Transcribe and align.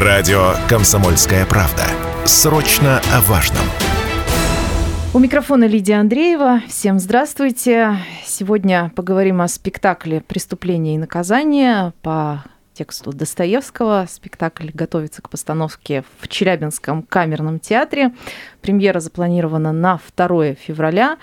Радио 0.00 0.52
«Комсомольская 0.68 1.44
правда». 1.44 1.82
Срочно 2.24 3.00
о 3.12 3.20
важном. 3.22 3.64
У 5.12 5.18
микрофона 5.18 5.64
Лидия 5.64 5.94
Андреева. 5.94 6.62
Всем 6.68 7.00
здравствуйте. 7.00 7.96
Сегодня 8.24 8.92
поговорим 8.94 9.40
о 9.40 9.48
спектакле 9.48 10.20
«Преступление 10.20 10.94
и 10.94 10.98
наказание» 10.98 11.92
по 12.02 12.44
тексту 12.74 13.12
Достоевского. 13.12 14.06
Спектакль 14.08 14.68
готовится 14.72 15.20
к 15.20 15.30
постановке 15.30 16.04
в 16.20 16.28
Челябинском 16.28 17.02
камерном 17.02 17.58
театре. 17.58 18.14
Премьера 18.60 19.00
запланирована 19.00 19.72
на 19.72 19.98
2 20.16 20.54
февраля. 20.54 21.18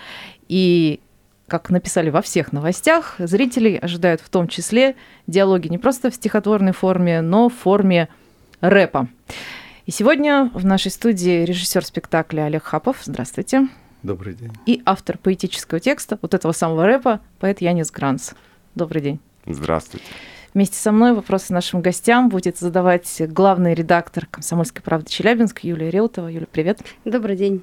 И 0.49 0.99
как 1.47 1.69
написали 1.69 2.09
во 2.09 2.21
всех 2.21 2.51
новостях, 2.51 3.15
зрителей 3.19 3.77
ожидают 3.77 4.19
в 4.19 4.27
том 4.27 4.49
числе 4.49 4.97
диалоги 5.27 5.69
не 5.69 5.77
просто 5.77 6.11
в 6.11 6.15
стихотворной 6.15 6.73
форме, 6.73 7.21
но 7.21 7.47
в 7.47 7.53
форме 7.53 8.09
рэпа. 8.61 9.07
И 9.85 9.91
сегодня 9.91 10.49
в 10.53 10.65
нашей 10.65 10.91
студии 10.91 11.45
режиссер 11.45 11.85
спектакля 11.85 12.43
Олег 12.43 12.63
Хапов. 12.63 12.97
Здравствуйте. 13.03 13.67
Добрый 14.03 14.33
день. 14.33 14.51
И 14.65 14.81
автор 14.85 15.17
поэтического 15.17 15.79
текста, 15.79 16.17
вот 16.21 16.33
этого 16.33 16.51
самого 16.51 16.85
рэпа, 16.85 17.21
поэт 17.39 17.61
Янис 17.61 17.91
Гранс. 17.91 18.33
Добрый 18.75 19.01
день. 19.01 19.19
Здравствуйте. 19.45 20.05
Вместе 20.53 20.77
со 20.77 20.91
мной 20.91 21.13
вопросы 21.13 21.51
нашим 21.53 21.81
гостям 21.81 22.29
будет 22.29 22.57
задавать 22.57 23.21
главный 23.27 23.73
редактор 23.73 24.25
«Комсомольской 24.25 24.81
правды» 24.81 25.09
Челябинск 25.09 25.59
Юлия 25.63 25.89
Реутова. 25.89 26.29
Юля, 26.29 26.47
привет. 26.49 26.79
Добрый 27.03 27.35
день. 27.35 27.61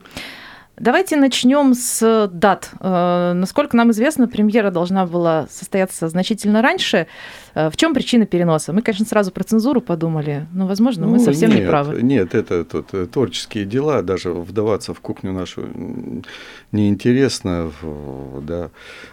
Давайте 0.77 1.17
начнем 1.17 1.75
с 1.75 2.29
дат. 2.33 2.71
Э, 2.81 3.35
насколько 3.35 3.77
нам 3.77 3.91
известно, 3.93 4.27
премьера 4.27 4.71
должна 4.71 5.07
была 5.07 5.47
состояться 5.49 6.09
значительно 6.09 6.61
раньше. 6.61 7.07
Э, 7.55 7.71
в 7.71 7.77
чем 7.77 7.95
причина 7.95 8.27
переноса? 8.27 8.73
Мы, 8.73 8.83
конечно, 8.83 9.07
сразу 9.07 9.31
про 9.31 9.45
цензуру 9.45 9.81
подумали, 9.81 10.47
но, 10.53 10.67
возможно, 10.67 11.07
мы 11.07 11.19
ну, 11.19 11.25
совсем 11.25 11.51
нет, 11.51 11.61
не 11.61 11.67
правы. 11.67 12.03
Нет, 12.03 12.35
это 12.35 12.65
тут 12.65 13.11
творческие 13.11 13.65
дела, 13.65 14.03
даже 14.03 14.33
вдаваться 14.33 14.95
в 14.95 15.01
кухню 15.01 15.33
нашу 15.33 15.63
неинтересно. 16.73 17.71
Да. 18.43 18.71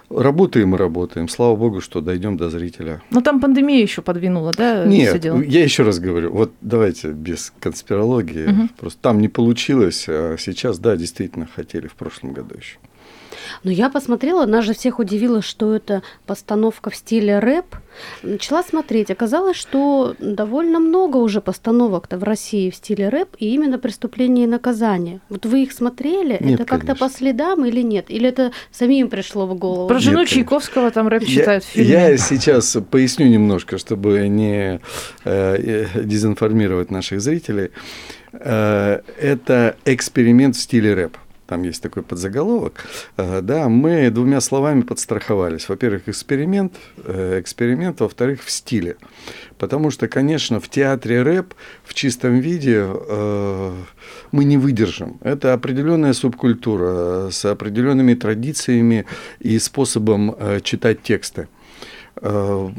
Работаем 0.09 0.75
и 0.75 0.77
работаем. 0.77 1.27
Слава 1.27 1.55
богу, 1.55 1.81
что 1.81 2.01
дойдем 2.01 2.37
до 2.37 2.49
зрителя. 2.49 3.01
Но 3.11 3.21
там 3.21 3.39
пандемия 3.39 3.81
еще 3.81 4.01
подвинула, 4.01 4.51
да? 4.55 4.85
Нет, 4.85 5.23
я 5.23 5.63
еще 5.63 5.83
раз 5.83 5.99
говорю, 5.99 6.31
вот 6.31 6.51
давайте 6.61 7.11
без 7.11 7.53
конспирологии. 7.59 8.47
Угу. 8.47 8.69
Просто 8.79 9.01
там 9.01 9.19
не 9.19 9.27
получилось, 9.27 10.05
а 10.07 10.35
сейчас, 10.37 10.79
да, 10.79 10.95
действительно 10.95 11.47
хотели 11.53 11.87
в 11.87 11.93
прошлом 11.93 12.33
году 12.33 12.55
еще. 12.57 12.77
Но 13.63 13.71
я 13.71 13.89
посмотрела, 13.89 14.45
нас 14.45 14.65
же 14.65 14.73
всех 14.73 14.99
удивило, 14.99 15.41
что 15.41 15.75
это 15.75 16.01
постановка 16.25 16.89
в 16.89 16.95
стиле 16.95 17.39
рэп. 17.39 17.75
Начала 18.23 18.63
смотреть. 18.63 19.11
Оказалось, 19.11 19.57
что 19.57 20.15
довольно 20.19 20.79
много 20.79 21.17
уже 21.17 21.41
постановок-то 21.41 22.17
в 22.17 22.23
России 22.23 22.69
в 22.69 22.75
стиле 22.75 23.09
рэп, 23.09 23.35
и 23.37 23.53
именно 23.53 23.77
«Преступление 23.77 24.45
и 24.45 24.47
наказание». 24.47 25.19
Вот 25.29 25.45
вы 25.45 25.63
их 25.63 25.71
смотрели? 25.71 26.37
Нет, 26.39 26.61
это 26.61 26.65
как-то 26.65 26.95
по 26.95 27.09
следам 27.09 27.65
или 27.65 27.81
нет? 27.81 28.05
Или 28.09 28.29
это 28.29 28.51
самим 28.71 29.09
пришло 29.09 29.45
в 29.45 29.55
голову? 29.55 29.87
Про 29.87 29.99
жену 29.99 30.19
нет, 30.19 30.29
Чайковского 30.29 30.91
там 30.91 31.07
рэп 31.07 31.25
читают 31.25 31.63
в 31.63 31.67
фильме. 31.67 31.91
Я 31.91 32.17
сейчас 32.17 32.77
поясню 32.89 33.27
немножко, 33.27 33.77
чтобы 33.77 34.27
не 34.27 34.79
э, 35.25 35.85
дезинформировать 36.03 36.91
наших 36.91 37.21
зрителей. 37.21 37.71
Э, 38.31 39.01
это 39.19 39.75
эксперимент 39.85 40.55
в 40.55 40.59
стиле 40.59 40.93
рэп 40.93 41.17
там 41.49 41.63
есть 41.63 41.81
такой 41.81 42.03
подзаголовок, 42.03 42.85
э, 43.17 43.41
да, 43.41 43.69
мы 43.69 44.11
двумя 44.11 44.39
словами 44.39 44.81
подстраховались. 44.81 45.67
Во-первых, 45.67 46.07
эксперимент, 46.07 46.73
э, 46.97 47.39
эксперимент, 47.41 48.01
во-вторых, 48.01 48.43
в 48.43 48.51
стиле. 48.51 48.97
Потому 49.57 49.89
что, 49.89 50.07
конечно, 50.07 50.59
в 50.59 50.69
театре 50.69 51.23
рэп 51.23 51.55
в 51.83 51.93
чистом 51.95 52.39
виде 52.39 52.85
э, 52.85 53.73
мы 54.31 54.43
не 54.43 54.57
выдержим. 54.57 55.17
Это 55.23 55.53
определенная 55.53 56.13
субкультура 56.13 57.31
с 57.31 57.45
определенными 57.45 58.13
традициями 58.13 59.05
и 59.39 59.59
способом 59.59 60.35
э, 60.37 60.59
читать 60.61 61.01
тексты. 61.01 61.47
Э, 62.21 62.69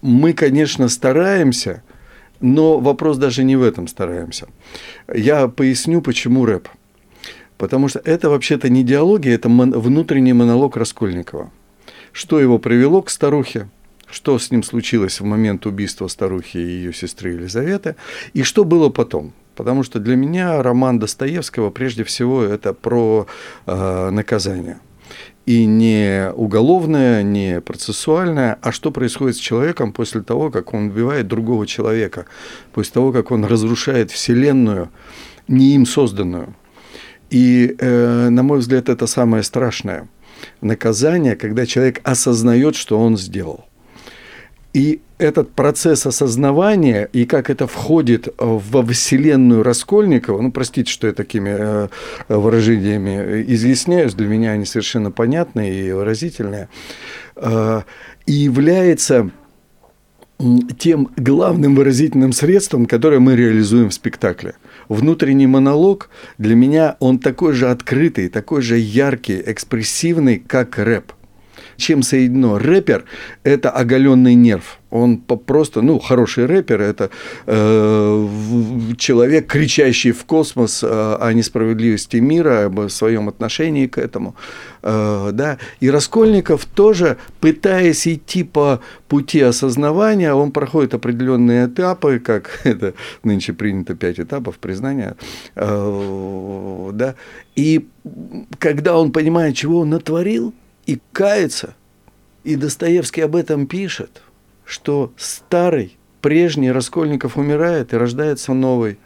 мы, 0.00 0.32
конечно, 0.32 0.88
стараемся, 0.88 1.82
но 2.40 2.78
вопрос 2.78 3.18
даже 3.18 3.42
не 3.42 3.56
в 3.56 3.62
этом 3.62 3.88
стараемся. 3.88 4.46
Я 5.12 5.48
поясню, 5.48 6.02
почему 6.02 6.46
рэп– 6.46 6.68
Потому 7.62 7.86
что 7.86 8.00
это 8.00 8.28
вообще-то 8.28 8.68
не 8.68 8.82
диалогия, 8.82 9.36
это 9.36 9.48
мон- 9.48 9.70
внутренний 9.70 10.32
монолог 10.32 10.76
Раскольникова. 10.76 11.52
Что 12.10 12.40
его 12.40 12.58
привело 12.58 13.02
к 13.02 13.08
старухе, 13.08 13.68
что 14.10 14.36
с 14.36 14.50
ним 14.50 14.64
случилось 14.64 15.20
в 15.20 15.24
момент 15.24 15.64
убийства 15.64 16.08
старухи 16.08 16.56
и 16.56 16.66
ее 16.66 16.92
сестры 16.92 17.34
Елизаветы, 17.34 17.94
и 18.34 18.42
что 18.42 18.64
было 18.64 18.88
потом. 18.88 19.32
Потому 19.54 19.84
что 19.84 20.00
для 20.00 20.16
меня 20.16 20.60
роман 20.60 20.98
Достоевского 20.98 21.70
прежде 21.70 22.02
всего 22.02 22.42
это 22.42 22.74
про 22.74 23.28
э, 23.66 24.10
наказание. 24.10 24.80
И 25.46 25.64
не 25.64 26.32
уголовное, 26.34 27.22
не 27.22 27.60
процессуальное, 27.60 28.58
а 28.60 28.72
что 28.72 28.90
происходит 28.90 29.36
с 29.36 29.38
человеком 29.38 29.92
после 29.92 30.22
того, 30.22 30.50
как 30.50 30.74
он 30.74 30.86
убивает 30.88 31.28
другого 31.28 31.68
человека, 31.68 32.26
после 32.72 32.94
того, 32.94 33.12
как 33.12 33.30
он 33.30 33.44
разрушает 33.44 34.10
Вселенную, 34.10 34.88
не 35.46 35.76
им 35.76 35.86
созданную. 35.86 36.56
И, 37.32 37.74
э, 37.78 38.28
на 38.28 38.42
мой 38.42 38.58
взгляд, 38.58 38.90
это 38.90 39.06
самое 39.06 39.42
страшное 39.42 40.06
наказание, 40.60 41.34
когда 41.34 41.64
человек 41.64 42.00
осознает, 42.04 42.76
что 42.76 42.98
он 43.00 43.16
сделал. 43.16 43.64
И 44.74 45.00
этот 45.16 45.52
процесс 45.52 46.04
осознавания 46.04 47.08
и 47.12 47.24
как 47.24 47.48
это 47.48 47.66
входит 47.66 48.28
во 48.38 48.84
вселенную 48.84 49.62
Раскольникова, 49.62 50.42
ну, 50.42 50.52
простите, 50.52 50.92
что 50.92 51.06
я 51.06 51.14
такими 51.14 51.50
э, 51.58 51.88
выражениями 52.28 53.44
изъясняюсь, 53.48 54.12
для 54.12 54.26
меня 54.26 54.52
они 54.52 54.66
совершенно 54.66 55.10
понятные 55.10 55.88
и 55.88 55.92
выразительные, 55.92 56.68
э, 57.36 57.82
и 58.26 58.32
является 58.32 59.30
тем 60.78 61.08
главным 61.16 61.74
выразительным 61.74 62.32
средством, 62.32 62.86
которое 62.86 63.20
мы 63.20 63.36
реализуем 63.36 63.90
в 63.90 63.94
спектакле– 63.94 64.54
внутренний 64.88 65.46
монолог 65.46 66.10
для 66.38 66.54
меня 66.54 66.96
он 67.00 67.18
такой 67.18 67.52
же 67.52 67.70
открытый, 67.70 68.28
такой 68.28 68.62
же 68.62 68.78
яркий, 68.78 69.42
экспрессивный, 69.44 70.38
как 70.38 70.78
рэп. 70.78 71.12
Чем 71.76 72.02
соединено? 72.02 72.58
Рэпер– 72.58 73.04
это 73.42 73.70
оголенный 73.70 74.34
нерв– 74.34 74.78
он 74.92 75.16
просто, 75.18 75.80
ну, 75.80 75.98
хороший 75.98 76.44
рэпер, 76.44 76.80
это 76.82 77.10
э, 77.46 78.28
человек, 78.98 79.46
кричащий 79.46 80.12
в 80.12 80.24
космос 80.26 80.84
о 80.84 81.32
несправедливости 81.32 82.18
мира, 82.18 82.66
об 82.66 82.90
своем 82.90 83.28
отношении 83.28 83.86
к 83.86 83.96
этому. 83.96 84.36
Э, 84.82 85.30
да. 85.32 85.58
И 85.80 85.90
Раскольников 85.90 86.66
тоже, 86.66 87.16
пытаясь 87.40 88.06
идти 88.06 88.44
по 88.44 88.80
пути 89.08 89.40
осознавания, 89.40 90.34
он 90.34 90.52
проходит 90.52 90.92
определенные 90.92 91.66
этапы, 91.66 92.18
как 92.18 92.60
это 92.64 92.92
нынче 93.24 93.54
принято 93.54 93.94
пять 93.94 94.20
этапов 94.20 94.58
признания. 94.58 95.16
Э, 95.54 96.90
да. 96.92 97.14
И 97.56 97.88
когда 98.58 98.98
он 98.98 99.10
понимает, 99.10 99.56
чего 99.56 99.80
он 99.80 99.90
натворил, 99.90 100.52
и 100.84 101.00
кается, 101.12 101.74
и 102.44 102.56
Достоевский 102.56 103.22
об 103.22 103.36
этом 103.36 103.66
пишет– 103.66 104.22
что 104.64 105.12
старый, 105.16 105.96
прежний 106.20 106.72
Раскольников 106.72 107.36
умирает 107.36 107.92
и 107.92 107.96
рождается 107.96 108.54
новый. 108.54 108.98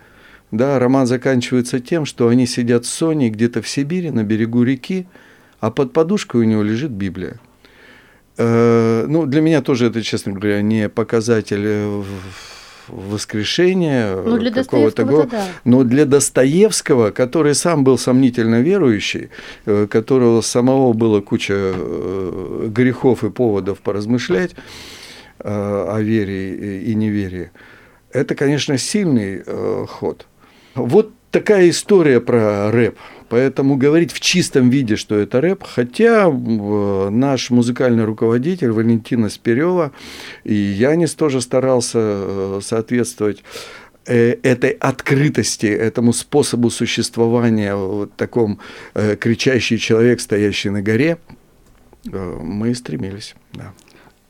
Да, 0.52 0.78
роман 0.78 1.06
заканчивается 1.06 1.80
тем, 1.80 2.04
что 2.04 2.28
они 2.28 2.46
сидят 2.46 2.86
с 2.86 2.90
Соней 2.90 3.30
где-то 3.30 3.62
в 3.62 3.68
Сибири 3.68 4.10
на 4.10 4.22
берегу 4.22 4.62
реки, 4.62 5.06
а 5.58 5.70
под 5.70 5.92
подушкой 5.92 6.42
у 6.42 6.44
него 6.44 6.62
лежит 6.62 6.92
Библия. 6.92 7.40
Э, 8.38 9.06
ну, 9.08 9.26
для 9.26 9.40
меня 9.40 9.62
тоже 9.62 9.86
это, 9.86 10.02
честно 10.02 10.32
говоря, 10.32 10.60
не 10.60 10.88
показатель 10.88 11.62
э, 11.64 12.02
воскрешения 12.88 14.14
ну, 14.14 14.38
для 14.38 14.52
какого-то 14.52 15.04
года. 15.04 15.28
Да. 15.32 15.46
Но 15.64 15.84
для 15.84 16.04
Достоевского, 16.04 17.10
который 17.10 17.54
сам 17.54 17.82
был 17.82 17.98
сомнительно 17.98 18.60
верующий, 18.60 19.30
э, 19.64 19.86
которого 19.90 20.42
самого 20.42 20.92
было 20.92 21.20
куча 21.20 21.74
грехов 22.68 23.24
и 23.24 23.30
поводов 23.30 23.78
поразмышлять, 23.80 24.54
о 25.38 25.98
вере 26.00 26.80
и 26.80 26.94
неверии. 26.94 27.50
Это, 28.12 28.34
конечно, 28.34 28.78
сильный 28.78 29.42
э, 29.44 29.86
ход. 29.88 30.26
Вот 30.74 31.12
такая 31.30 31.68
история 31.68 32.20
про 32.20 32.70
рэп. 32.70 32.96
Поэтому 33.28 33.76
говорить 33.76 34.12
в 34.12 34.20
чистом 34.20 34.70
виде, 34.70 34.96
что 34.96 35.18
это 35.18 35.40
рэп, 35.40 35.64
хотя 35.64 36.28
э, 36.28 37.08
наш 37.10 37.50
музыкальный 37.50 38.04
руководитель 38.04 38.70
Валентина 38.70 39.28
Сперева 39.28 39.92
и 40.44 40.54
Янис 40.54 41.14
тоже 41.14 41.40
старался 41.40 42.60
соответствовать 42.62 43.42
этой 44.04 44.70
открытости, 44.70 45.66
этому 45.66 46.12
способу 46.12 46.70
существования, 46.70 47.74
вот 47.74 48.14
таком 48.14 48.60
кричащий 48.94 49.78
человек, 49.78 50.20
стоящий 50.20 50.70
на 50.70 50.80
горе, 50.80 51.18
мы 52.04 52.72
стремились. 52.76 53.34
Да. 53.52 53.72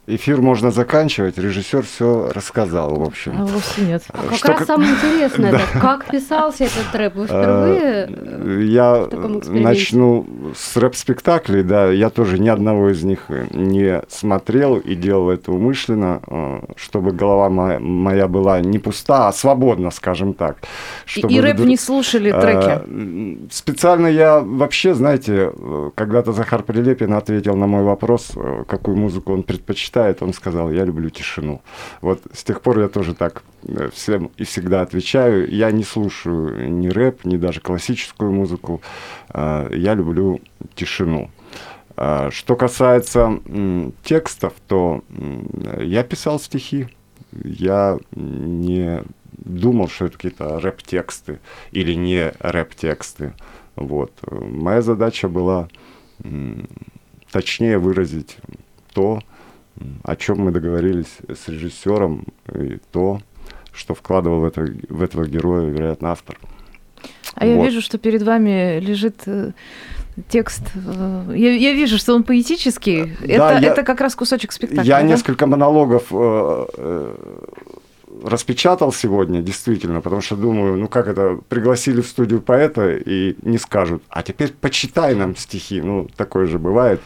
Эфир 0.07 0.41
можно 0.41 0.71
заканчивать, 0.71 1.37
режиссер 1.37 1.83
все 1.83 2.31
рассказал, 2.33 2.95
в 2.95 3.03
общем. 3.03 3.35
А 3.37 3.45
вовсе 3.45 3.83
нет. 3.83 4.03
А 4.09 4.29
как 4.29 4.37
Что 4.37 4.49
раз 4.49 4.59
как... 4.59 4.67
самое 4.67 4.93
интересное, 4.93 5.53
да. 5.75 5.81
как 5.81 6.07
писался 6.07 6.65
этот 6.65 6.95
рэп? 6.95 7.17
Вы 7.17 7.27
впервые 7.27 8.09
э, 8.09 8.61
Я 8.65 9.09
начну 9.11 10.27
с 10.55 10.77
рэп-спектаклей, 10.77 11.63
да, 11.63 11.91
я 11.91 12.11
тоже 12.11 12.39
ни 12.39 12.49
одного 12.49 12.91
из 12.91 13.03
них 13.03 13.27
не 13.51 14.03
смотрел 14.09 14.77
и 14.77 14.95
делал 14.95 15.31
это 15.31 15.51
умышленно, 15.51 16.21
э, 16.27 16.61
чтобы 16.77 17.11
голова 17.11 17.49
моя 17.49 18.29
была 18.29 18.61
не 18.61 18.79
пуста, 18.79 19.29
а 19.29 19.33
свободна, 19.33 19.91
скажем 19.91 20.35
так. 20.35 20.59
Чтобы 21.05 21.33
и, 21.33 21.41
рэп 21.41 21.59
не 21.61 21.77
слушали 21.77 22.33
э, 22.33 22.41
треки? 22.41 23.53
Специально 23.53 24.07
я 24.07 24.41
вообще, 24.41 24.95
знаете, 24.95 25.53
когда-то 25.95 26.33
Захар 26.33 26.63
Прилепин 26.63 27.13
ответил 27.13 27.57
на 27.57 27.67
мой 27.67 27.83
вопрос, 27.83 28.33
какую 28.69 28.97
музыку 28.97 29.33
он 29.33 29.43
предпочитает 29.43 29.96
читает, 29.97 30.23
он 30.23 30.35
сказал, 30.35 30.71
я 30.71 30.85
люблю 30.85 31.09
тишину. 31.09 31.63
Вот 32.03 32.21
с 32.35 32.45
тех 32.45 32.61
пор 32.61 32.81
я 32.81 32.89
тоже 32.89 33.15
так 33.15 33.43
э, 33.67 33.89
всем 33.95 34.31
и 34.37 34.45
всегда 34.45 34.83
отвечаю. 34.83 35.51
Я 35.51 35.71
не 35.71 35.85
слушаю 35.85 36.71
ни 36.71 36.89
рэп, 36.89 37.25
ни 37.25 37.39
даже 37.39 37.61
классическую 37.61 38.31
музыку. 38.31 38.83
А, 39.31 39.71
я 39.73 39.95
люблю 39.95 40.43
тишину. 40.75 41.31
А, 41.97 42.31
что 42.31 42.57
касается 42.57 43.41
текстов, 44.05 44.53
то 44.69 45.03
я 45.81 46.03
писал 46.03 46.39
стихи. 46.41 46.89
Я 47.43 47.99
не 48.15 49.03
думал, 49.33 49.89
что 49.89 50.07
это 50.07 50.17
какие-то 50.17 50.61
рэп-тексты 50.61 51.41
или 51.71 51.95
не 51.95 52.35
рэп-тексты. 52.41 53.33
Вот. 53.77 54.13
Моя 54.31 54.83
задача 54.83 55.29
была 55.29 55.69
точнее 57.31 57.79
выразить 57.79 58.37
то, 58.93 59.21
о 60.03 60.17
чем 60.17 60.39
мы 60.39 60.51
договорились 60.51 61.19
с 61.29 61.49
режиссером, 61.49 62.25
и 62.55 62.79
то, 62.93 63.21
что 63.73 63.95
вкладывал 63.95 64.41
в, 64.41 64.45
это, 64.45 64.67
в 64.89 65.03
этого 65.03 65.27
героя, 65.27 65.69
вероятно, 65.69 66.11
автор. 66.11 66.39
А 67.35 67.45
вот. 67.45 67.55
я 67.55 67.65
вижу, 67.65 67.81
что 67.83 67.99
перед 67.99 68.23
вами 68.23 68.81
лежит 68.81 69.23
э, 69.27 69.53
текст. 70.29 70.63
Э, 70.75 71.33
я, 71.35 71.53
я 71.53 71.73
вижу, 71.75 71.99
что 71.99 72.15
он 72.15 72.25
поэтический. 72.25 73.13
Да, 73.21 73.53
это, 73.53 73.59
я, 73.63 73.73
это 73.73 73.83
как 73.83 74.01
раз 74.01 74.15
кусочек 74.15 74.53
спектакля. 74.53 74.85
Я 74.85 75.01
да? 75.01 75.03
несколько 75.03 75.47
монологов 75.47 76.07
э, 76.11 77.15
распечатал 78.23 78.93
сегодня, 78.93 79.43
действительно, 79.43 80.01
потому 80.01 80.23
что 80.23 80.37
думаю, 80.37 80.79
ну 80.79 80.89
как 80.89 81.09
это, 81.09 81.39
пригласили 81.49 82.01
в 82.01 82.07
студию 82.07 82.41
поэта 82.41 82.97
и 82.97 83.37
не 83.43 83.59
скажут, 83.59 84.03
а 84.09 84.23
теперь 84.23 84.53
почитай 84.53 85.15
нам 85.15 85.37
стихи. 85.37 85.81
Ну, 85.81 86.09
такое 86.17 86.47
же 86.47 86.59
бывает 86.59 87.01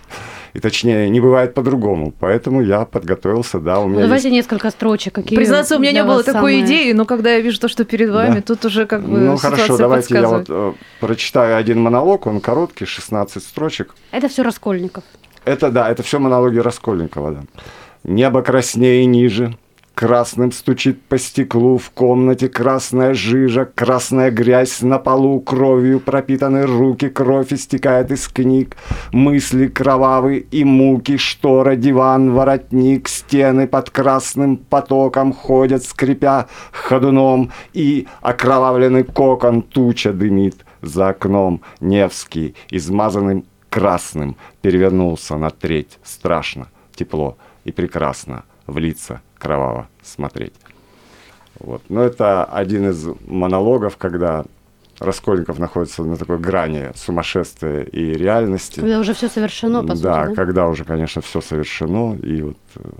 и 0.55 0.61
точнее 0.61 1.09
не 1.09 1.21
бывает 1.21 1.55
по-другому. 1.55 2.13
Поэтому 2.19 2.63
я 2.63 2.85
подготовился, 2.85 3.61
да, 3.61 3.81
у 3.81 3.87
меня. 3.87 4.01
Ну, 4.01 4.03
давайте 4.03 4.29
есть... 4.29 4.37
несколько 4.37 4.71
строчек, 4.71 5.15
какие. 5.15 5.37
Признаться, 5.37 5.77
у 5.77 5.79
меня 5.79 5.93
не 5.93 6.05
было 6.05 6.23
такой 6.23 6.55
самые... 6.55 6.65
идеи, 6.65 6.93
но 6.93 7.05
когда 7.05 7.33
я 7.33 7.41
вижу 7.41 7.61
то, 7.61 7.69
что 7.69 7.85
перед 7.85 8.11
вами, 8.11 8.37
да. 8.37 8.43
тут 8.43 8.65
уже 8.65 8.87
как 8.87 9.03
бы. 9.03 9.19
Ну 9.19 9.37
хорошо, 9.37 9.77
давайте 9.77 10.15
я 10.15 10.29
вот 10.29 10.47
э, 10.49 10.73
прочитаю 11.01 11.57
один 11.57 11.81
монолог, 11.81 12.27
он 12.27 12.41
короткий, 12.41 12.85
16 12.85 13.43
строчек. 13.43 13.95
Это 14.11 14.29
все 14.29 14.43
Раскольников. 14.43 15.05
Это 15.45 15.71
да, 15.71 15.91
это 15.91 16.03
все 16.03 16.19
монологи 16.19 16.59
Раскольникова, 16.59 17.33
да. 17.33 17.43
Небо 18.05 18.43
краснее 18.43 19.03
и 19.03 19.07
ниже, 19.07 19.57
Красным 19.95 20.51
стучит 20.51 21.03
по 21.03 21.19
стеклу 21.19 21.77
в 21.77 21.91
комнате 21.91 22.49
красная 22.49 23.13
жижа, 23.13 23.67
красная 23.67 24.31
грязь 24.31 24.81
на 24.81 24.99
полу, 24.99 25.41
кровью 25.41 26.01
пропитаны 26.01 26.65
руки, 26.65 27.11
кровь 27.11 27.53
истекает 27.53 28.11
из 28.11 28.27
книг, 28.29 28.79
мысли 29.13 29.67
кровавые 29.67 30.41
и 30.41 30.65
муки, 30.65 31.19
штора, 31.19 31.77
диван, 31.77 32.33
воротник, 32.33 33.09
стены 33.09 33.67
под 33.67 33.91
красным 33.91 34.57
потоком 34.57 35.35
ходят, 35.35 35.85
скрипя 35.85 36.47
ходуном, 36.73 37.51
и 37.75 38.07
окровавленный 38.23 39.05
кокон 39.05 39.61
туча 39.61 40.15
дымит 40.15 40.65
за 40.81 41.11
окном. 41.11 41.61
Невский, 41.81 42.55
измазанным 42.71 43.45
красным, 43.69 44.37
перевернулся 44.63 45.37
на 45.37 45.51
треть, 45.51 45.99
страшно, 46.03 46.69
тепло 46.95 47.37
и 47.65 47.73
прекрасно 47.73 48.45
в 48.71 48.79
лица 48.79 49.21
кроваво 49.39 49.89
смотреть. 50.03 50.55
Вот. 51.59 51.83
Но 51.89 52.03
это 52.03 52.45
один 52.45 52.89
из 52.89 53.07
монологов, 53.27 53.97
когда 53.97 54.45
Раскольников 55.01 55.59
находится 55.59 56.05
на 56.05 56.17
такой 56.19 56.39
грани 56.39 56.91
сумасшествия 56.95 57.85
и 57.85 58.13
реальности. 58.13 58.81
Когда 58.81 59.01
уже 59.01 59.15
все 59.15 59.29
совершено, 59.29 59.81
по 59.83 59.95
сути, 59.95 60.03
да? 60.03 60.27
Да, 60.27 60.35
когда 60.35 60.69
уже, 60.69 60.85
конечно, 60.85 61.23
все 61.23 61.41
совершено. 61.41 62.17
И 62.17 62.43
вот... 62.43 62.59
Э, 62.77 62.91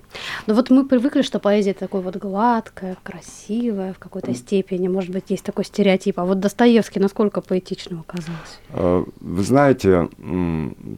ну 0.47 0.55
вот 0.55 0.71
мы 0.71 0.87
привыкли, 0.87 1.21
что 1.21 1.37
поэзия 1.37 1.73
такой 1.73 2.01
вот 2.01 2.15
гладкая, 2.15 2.97
красивая 3.03 3.93
в 3.93 3.99
какой-то 3.99 4.33
степени. 4.33 4.87
Может 4.87 5.11
быть, 5.11 5.25
есть 5.29 5.43
такой 5.43 5.63
стереотип. 5.63 6.19
А 6.19 6.25
вот 6.25 6.39
Достоевский 6.39 6.99
насколько 6.99 7.39
поэтичным 7.39 7.99
оказался? 7.99 8.33
Э, 8.69 9.03
вы 9.19 9.43
знаете, 9.43 10.09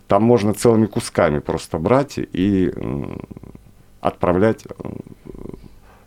там 0.08 0.24
можно 0.24 0.54
целыми 0.54 0.86
кусками 0.86 1.40
просто 1.40 1.80
брать 1.80 2.14
и 2.18 2.74
отправлять 4.04 4.66
э, 4.66 4.90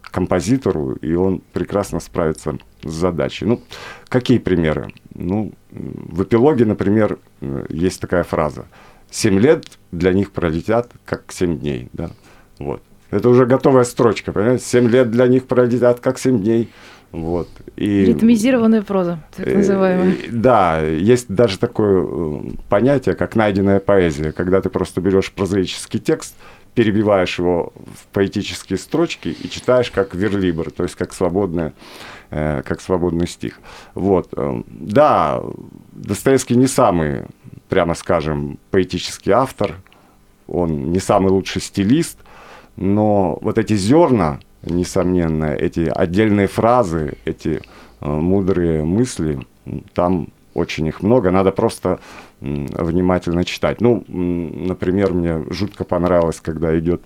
композитору, 0.02 0.92
и 0.92 1.14
он 1.14 1.42
прекрасно 1.52 2.00
справится 2.00 2.58
с 2.82 2.92
задачей. 2.92 3.46
Ну, 3.46 3.60
какие 4.08 4.38
примеры? 4.38 4.92
Ну, 5.14 5.52
в 5.70 6.22
эпилоге, 6.22 6.64
например, 6.64 7.18
э, 7.40 7.66
есть 7.68 8.00
такая 8.00 8.22
фраза. 8.22 8.66
«Семь 9.10 9.38
лет 9.38 9.64
для 9.92 10.12
них 10.12 10.32
пролетят, 10.32 10.90
как 11.04 11.32
семь 11.32 11.58
дней». 11.58 11.88
Да? 11.92 12.10
Вот. 12.58 12.82
Это 13.10 13.28
уже 13.28 13.46
готовая 13.46 13.84
строчка, 13.84 14.32
понимаете? 14.32 14.64
Семь 14.64 14.88
лет 14.88 15.10
для 15.10 15.26
них 15.26 15.46
пролетят, 15.46 16.00
как 16.00 16.18
семь 16.18 16.42
дней. 16.42 16.70
Вот. 17.12 17.48
И, 17.76 18.04
Ритмизированная 18.04 18.82
проза, 18.82 19.20
так 19.36 19.46
э, 19.46 19.56
называемая. 19.56 20.14
Да, 20.30 20.80
есть 20.80 21.28
даже 21.28 21.58
такое 21.58 22.42
понятие, 22.68 23.14
как 23.14 23.36
найденная 23.36 23.80
поэзия, 23.80 24.32
когда 24.32 24.60
ты 24.60 24.68
просто 24.70 25.00
берешь 25.00 25.32
прозаический 25.32 26.00
текст, 26.00 26.34
перебиваешь 26.76 27.38
его 27.38 27.72
в 27.74 28.06
поэтические 28.12 28.78
строчки 28.78 29.28
и 29.28 29.48
читаешь 29.48 29.90
как 29.90 30.14
верлибр, 30.14 30.70
то 30.70 30.82
есть 30.82 30.94
как, 30.94 31.14
свободное, 31.14 31.72
э, 32.30 32.62
как 32.64 32.82
свободный 32.82 33.26
стих. 33.26 33.60
Вот. 33.94 34.28
Э, 34.36 34.62
да, 34.68 35.42
Достоевский 35.92 36.54
не 36.54 36.66
самый, 36.66 37.22
прямо 37.70 37.94
скажем, 37.94 38.58
поэтический 38.70 39.30
автор, 39.30 39.76
он 40.46 40.92
не 40.92 41.00
самый 41.00 41.30
лучший 41.30 41.62
стилист, 41.62 42.18
но 42.76 43.38
вот 43.40 43.56
эти 43.56 43.74
зерна, 43.74 44.40
несомненно, 44.62 45.46
эти 45.46 45.90
отдельные 45.94 46.46
фразы, 46.46 47.14
эти 47.24 47.62
э, 48.02 48.06
мудрые 48.06 48.84
мысли, 48.84 49.46
там 49.94 50.28
очень 50.56 50.86
их 50.86 51.02
много, 51.02 51.30
надо 51.30 51.52
просто 51.52 51.98
внимательно 52.40 53.44
читать. 53.44 53.80
Ну, 53.80 54.04
например, 54.08 55.12
мне 55.12 55.44
жутко 55.50 55.84
понравилось, 55.84 56.40
когда 56.40 56.78
идет 56.78 57.02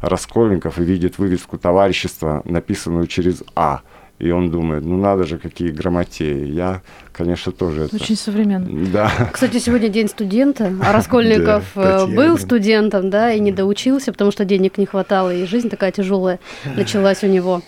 Раскольников 0.00 0.78
и 0.78 0.84
видит 0.84 1.18
вывеску 1.18 1.58
товарищества, 1.58 2.42
написанную 2.44 3.06
через 3.06 3.42
«А». 3.54 3.80
И 4.18 4.30
он 4.30 4.50
думает, 4.50 4.84
ну 4.84 4.96
надо 4.96 5.24
же, 5.24 5.38
какие 5.38 5.70
грамотеи. 5.70 6.46
Я, 6.46 6.82
конечно, 7.14 7.52
тоже 7.52 7.84
это... 7.84 7.96
Очень 7.96 8.16
современно. 8.16 8.66
Да. 8.92 9.30
Кстати, 9.32 9.58
сегодня 9.58 9.88
день 9.88 10.08
студента, 10.08 10.72
а 10.82 10.92
Раскольников 10.92 11.64
э, 11.76 12.06
был 12.06 12.36
студентом, 12.38 13.10
да, 13.10 13.32
и 13.32 13.40
не 13.40 13.52
доучился, 13.52 14.12
потому 14.12 14.30
что 14.30 14.44
денег 14.44 14.76
не 14.76 14.86
хватало, 14.86 15.34
и 15.34 15.46
жизнь 15.46 15.70
такая 15.70 15.92
тяжелая 15.92 16.40
началась 16.76 17.22
у 17.22 17.26
него. 17.26 17.62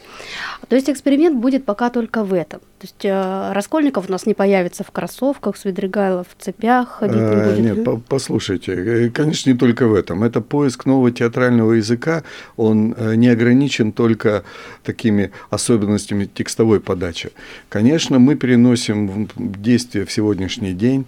То 0.68 0.74
есть 0.74 0.90
эксперимент 0.90 1.38
будет 1.38 1.64
пока 1.64 1.90
только 1.90 2.24
в 2.24 2.32
этом. 2.32 2.60
То 2.78 2.84
есть 2.84 3.04
э, 3.04 3.52
Раскольников 3.52 4.08
у 4.08 4.12
нас 4.12 4.26
не 4.26 4.34
появится 4.34 4.84
в 4.84 4.90
кроссовках, 4.90 5.56
Свидригайлов 5.56 6.26
в 6.36 6.42
цепях 6.42 6.98
ходить 6.98 7.16
не 7.16 7.22
э, 7.22 7.50
будет. 7.50 7.76
Нет, 7.76 7.84
по 7.84 7.96
послушайте, 7.96 8.72
э, 8.72 9.10
конечно, 9.10 9.50
не 9.50 9.56
только 9.56 9.86
в 9.86 9.94
этом. 9.94 10.24
Это 10.24 10.40
поиск 10.40 10.84
нового 10.84 11.10
театрального 11.10 11.72
языка, 11.72 12.22
он 12.56 12.94
не 13.14 13.28
ограничен 13.28 13.92
только 13.92 14.42
такими 14.82 15.30
особенностями 15.50 16.26
текстовой 16.26 16.80
подачи. 16.80 17.30
Конечно, 17.68 18.18
мы 18.18 18.34
переносим 18.34 19.28
действие 19.36 20.04
в 20.04 20.12
сегодняшний 20.12 20.72
день. 20.72 21.06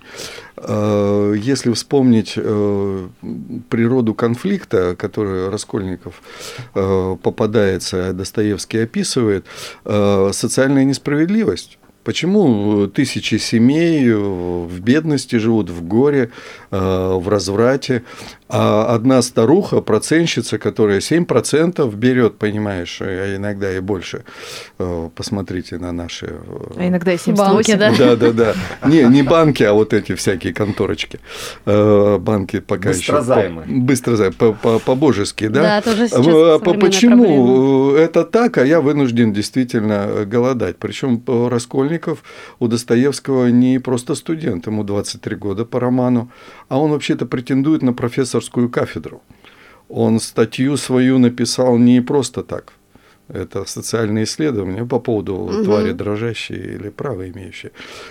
Если 0.56 1.72
вспомнить 1.72 2.34
природу 2.34 4.14
конфликта, 4.14 4.94
который 4.96 5.48
Раскольников 5.48 6.22
попадается, 6.72 8.12
Достоевский 8.12 8.78
описывает, 8.78 9.46
социальная 9.84 10.84
несправедливость 10.84 11.78
Почему 12.08 12.86
тысячи 12.86 13.34
семей 13.34 14.10
в 14.14 14.80
бедности 14.80 15.36
живут, 15.36 15.68
в 15.68 15.86
горе, 15.86 16.30
в 16.70 17.28
разврате, 17.28 18.02
а 18.48 18.94
одна 18.94 19.20
старуха, 19.20 19.82
процентщица, 19.82 20.56
которая 20.56 21.00
7% 21.00 21.94
берет, 21.94 22.38
понимаешь, 22.38 23.02
а 23.02 23.36
иногда 23.36 23.76
и 23.76 23.80
больше. 23.80 24.24
Посмотрите 25.14 25.76
на 25.76 25.92
наши... 25.92 26.32
А 26.78 26.88
иногда 26.88 27.12
и 27.12 27.18
78. 27.18 27.36
Банки, 27.36 27.74
да? 27.74 27.92
Да, 27.98 28.16
да, 28.16 28.32
да. 28.32 28.54
Не, 28.88 29.02
не 29.02 29.22
банки, 29.22 29.62
а 29.64 29.74
вот 29.74 29.92
эти 29.92 30.14
всякие 30.14 30.54
конторочки. 30.54 31.20
Банки 31.66 32.60
пока 32.60 32.88
Быстрозаймы. 32.88 33.64
еще... 33.64 33.80
Быстрозаймы. 33.82 34.34
По-божески, 34.86 35.48
да? 35.48 35.62
Да, 35.62 35.82
тоже 35.82 36.08
сейчас 36.08 36.24
Почему 36.80 37.90
проблема. 37.90 37.98
это 37.98 38.24
так, 38.24 38.56
а 38.56 38.64
я 38.64 38.80
вынужден 38.80 39.34
действительно 39.34 40.24
голодать? 40.24 40.78
Причем 40.78 41.22
Раскольников 41.98 42.24
у 42.58 42.68
Достоевского 42.68 43.50
не 43.50 43.80
просто 43.80 44.14
студент, 44.14 44.66
ему 44.66 44.84
23 44.84 45.36
года 45.36 45.64
по 45.64 45.80
роману, 45.80 46.30
а 46.68 46.78
он 46.78 46.90
вообще-то 46.90 47.26
претендует 47.26 47.82
на 47.82 47.92
профессорскую 47.92 48.68
кафедру. 48.68 49.22
Он 49.88 50.20
статью 50.20 50.76
свою 50.76 51.18
написал 51.18 51.78
не 51.78 52.02
просто 52.02 52.42
так. 52.42 52.72
Это 53.28 53.64
социальные 53.66 54.24
исследования 54.24 54.84
по 54.86 55.00
поводу 55.00 55.34
угу. 55.34 55.64
твари 55.64 55.92
дрожащей 55.92 56.76
или 56.76 56.90
право 56.90 57.28
имеющей. 57.28 57.70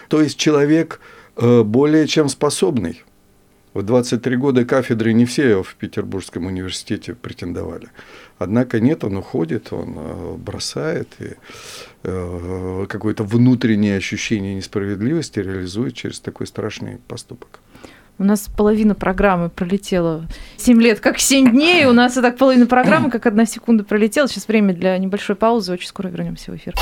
То 0.10 0.22
есть 0.22 0.38
человек 0.38 1.00
э, 1.38 1.64
более 1.64 2.08
чем 2.08 2.30
способный. 2.30 3.04
В 3.74 3.84
23 3.84 4.38
года 4.38 4.66
кафедры 4.66 5.14
не 5.14 5.26
все 5.26 5.62
в 5.62 5.76
Петербургском 5.76 6.46
университете 6.46 7.14
претендовали. 7.14 7.90
Однако 8.40 8.80
нет, 8.80 9.04
он 9.04 9.18
уходит, 9.18 9.74
он 9.74 9.96
э, 9.98 10.36
бросает 10.38 11.08
и 11.20 11.32
э, 12.04 12.86
какое-то 12.88 13.24
внутреннее 13.24 13.98
ощущение 13.98 14.56
несправедливости 14.56 15.40
реализует 15.40 15.96
через 15.96 16.20
такой 16.20 16.46
страшный 16.46 16.98
поступок. 17.08 17.60
У 18.20 18.24
нас 18.24 18.48
половина 18.56 18.96
программы 18.96 19.50
пролетела. 19.50 20.28
Семь 20.58 20.82
лет, 20.82 21.00
как 21.00 21.20
семь 21.20 21.52
дней. 21.52 21.86
У 21.86 21.94
нас 21.94 22.18
и 22.18 22.22
так 22.22 22.38
половина 22.38 22.66
программы, 22.66 23.12
как 23.12 23.28
одна 23.28 23.46
секунда 23.46 23.84
пролетела. 23.84 24.28
Сейчас 24.28 24.48
время 24.48 24.74
для 24.74 24.98
небольшой 24.98 25.36
паузы. 25.36 25.74
Очень 25.74 25.88
скоро 25.88 26.08
вернемся 26.08 26.52
в 26.52 26.56
эфир. 26.56 26.74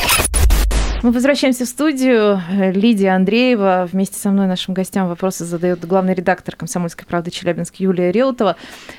Мы 1.05 1.11
возвращаемся 1.11 1.65
в 1.65 1.67
студию. 1.67 2.41
Лидия 2.49 3.11
Андреева. 3.11 3.87
Вместе 3.91 4.17
со 4.17 4.31
мной 4.31 4.47
нашим 4.47 4.73
гостям 4.73 5.07
вопросы 5.07 5.45
задает 5.45 5.85
главный 5.85 6.15
редактор 6.15 6.55
«Комсомольской 6.55 7.05
правды» 7.05 7.29
Челябинск 7.29 7.75
Юлия 7.75 8.11
Реутова. 8.11 8.55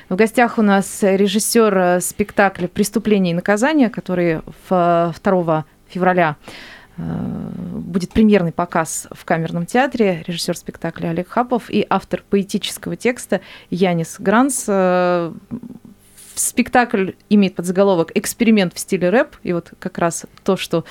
В 0.07 0.15
гостях 0.15 0.57
у 0.57 0.61
нас 0.61 0.99
режиссер 1.01 1.99
спектакля 1.99 2.69
«Преступление 2.69 3.33
и 3.33 3.35
наказание», 3.35 3.89
который 3.89 4.39
2 4.69 5.65
февраля 5.89 6.37
Э, 6.97 7.03
будет 7.03 8.11
премьерный 8.11 8.51
показ 8.51 9.07
в 9.11 9.23
Камерном 9.23 9.65
театре, 9.65 10.23
режиссер 10.25 10.57
спектакля 10.57 11.09
Олег 11.09 11.29
Хапов 11.29 11.69
и 11.69 11.85
автор 11.89 12.23
поэтического 12.29 12.95
текста 12.95 13.41
Янис 13.69 14.15
Гранс. 14.19 14.65
Э, 14.67 15.31
спектакль 16.33 17.11
имеет 17.29 17.55
подзаголовок 17.55 18.11
«Эксперимент 18.15 18.73
в 18.73 18.79
стиле 18.79 19.09
рэп», 19.09 19.35
и 19.43 19.53
вот 19.53 19.73
как 19.79 19.97
раз 19.97 20.25
то, 20.43 20.57
что 20.57 20.85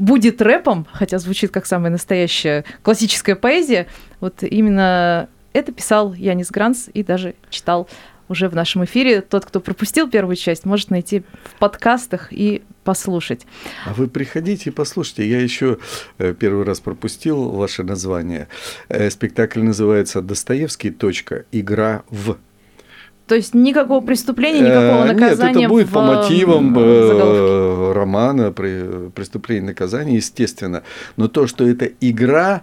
будет 0.00 0.42
рэпом, 0.42 0.86
хотя 0.90 1.18
звучит 1.18 1.50
как 1.50 1.66
самая 1.66 1.90
настоящая 1.90 2.64
классическая 2.82 3.36
поэзия, 3.36 3.86
вот 4.20 4.42
именно 4.42 5.28
это 5.52 5.72
писал 5.72 6.14
Янис 6.14 6.50
Гранс 6.50 6.88
и 6.92 7.02
даже 7.02 7.34
читал 7.50 7.88
уже 8.28 8.48
в 8.48 8.54
нашем 8.54 8.84
эфире. 8.84 9.20
Тот, 9.20 9.44
кто 9.44 9.60
пропустил 9.60 10.08
первую 10.08 10.36
часть, 10.36 10.64
может 10.64 10.90
найти 10.90 11.24
в 11.44 11.58
подкастах 11.58 12.28
и 12.32 12.62
послушать. 12.84 13.46
А 13.84 13.92
вы 13.92 14.06
приходите 14.06 14.70
и 14.70 14.72
послушайте. 14.72 15.28
Я 15.28 15.40
еще 15.40 15.78
э, 16.18 16.32
первый 16.38 16.64
раз 16.64 16.80
пропустил 16.80 17.50
ваше 17.50 17.82
название. 17.82 18.48
Э, 18.88 19.10
спектакль 19.10 19.62
называется 19.62 20.22
«Достоевский. 20.22 20.90
Точка. 20.90 21.44
Игра 21.50 22.04
в». 22.08 22.38
То 23.30 23.36
есть 23.36 23.54
никакого 23.54 24.04
преступления, 24.04 24.62
никакого 24.62 25.04
наказания. 25.04 25.54
Нет, 25.54 25.62
это 25.62 25.68
будет 25.68 25.86
в, 25.86 25.92
по 25.92 26.02
мотивам 26.02 26.76
э, 26.76 27.92
романа 27.92 28.50
«Преступление 28.50 29.62
и 29.62 29.66
наказание», 29.66 30.16
естественно. 30.16 30.82
Но 31.16 31.28
то, 31.28 31.46
что 31.46 31.64
это 31.64 31.88
игра 32.00 32.62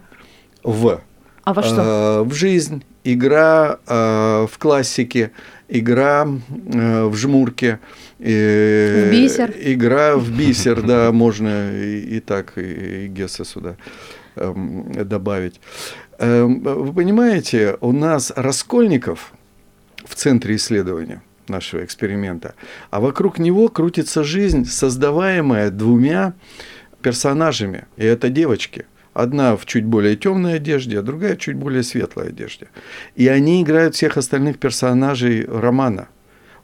в... 0.66 1.00
А 1.46 1.54
во 1.54 1.64
что? 1.64 2.26
В 2.26 2.34
жизнь, 2.34 2.84
игра 3.06 3.80
в 3.88 4.52
классике, 4.60 5.32
игра 5.70 6.28
в 6.50 7.16
жмурке, 7.16 7.80
в 8.20 9.10
бисер. 9.10 9.56
Игра 9.58 10.18
в 10.18 10.30
бисер, 10.38 10.82
да, 10.82 11.14
можно 11.14 11.72
и, 11.82 12.18
и 12.18 12.20
так, 12.20 12.58
и, 12.58 13.06
и 13.06 13.08
Гесса 13.08 13.46
сюда 13.46 13.78
эм, 14.36 14.92
добавить. 15.06 15.62
Эм, 16.20 16.60
вы 16.60 16.92
понимаете, 16.92 17.78
у 17.80 17.94
нас 17.94 18.34
Раскольников 18.36 19.32
в 20.08 20.16
центре 20.16 20.56
исследования 20.56 21.22
нашего 21.48 21.84
эксперимента, 21.84 22.56
а 22.90 23.00
вокруг 23.00 23.40
него 23.40 23.70
крутится 23.70 24.24
жизнь, 24.24 24.66
создаваемая 24.66 25.72
двумя 25.72 26.34
персонажами, 27.02 27.86
и 27.96 28.06
это 28.06 28.30
девочки– 28.30 28.86
Одна 29.18 29.58
в 29.58 29.66
чуть 29.66 29.84
более 29.84 30.16
темной 30.16 30.58
одежде, 30.58 31.00
а 31.00 31.02
другая 31.02 31.36
в 31.36 31.40
чуть 31.40 31.56
более 31.56 31.82
светлой 31.82 32.28
одежде. 32.28 32.68
И 33.16 33.28
они 33.28 33.64
играют 33.64 33.96
всех 33.96 34.16
остальных 34.16 34.60
персонажей 34.60 35.44
романа. 35.44 36.10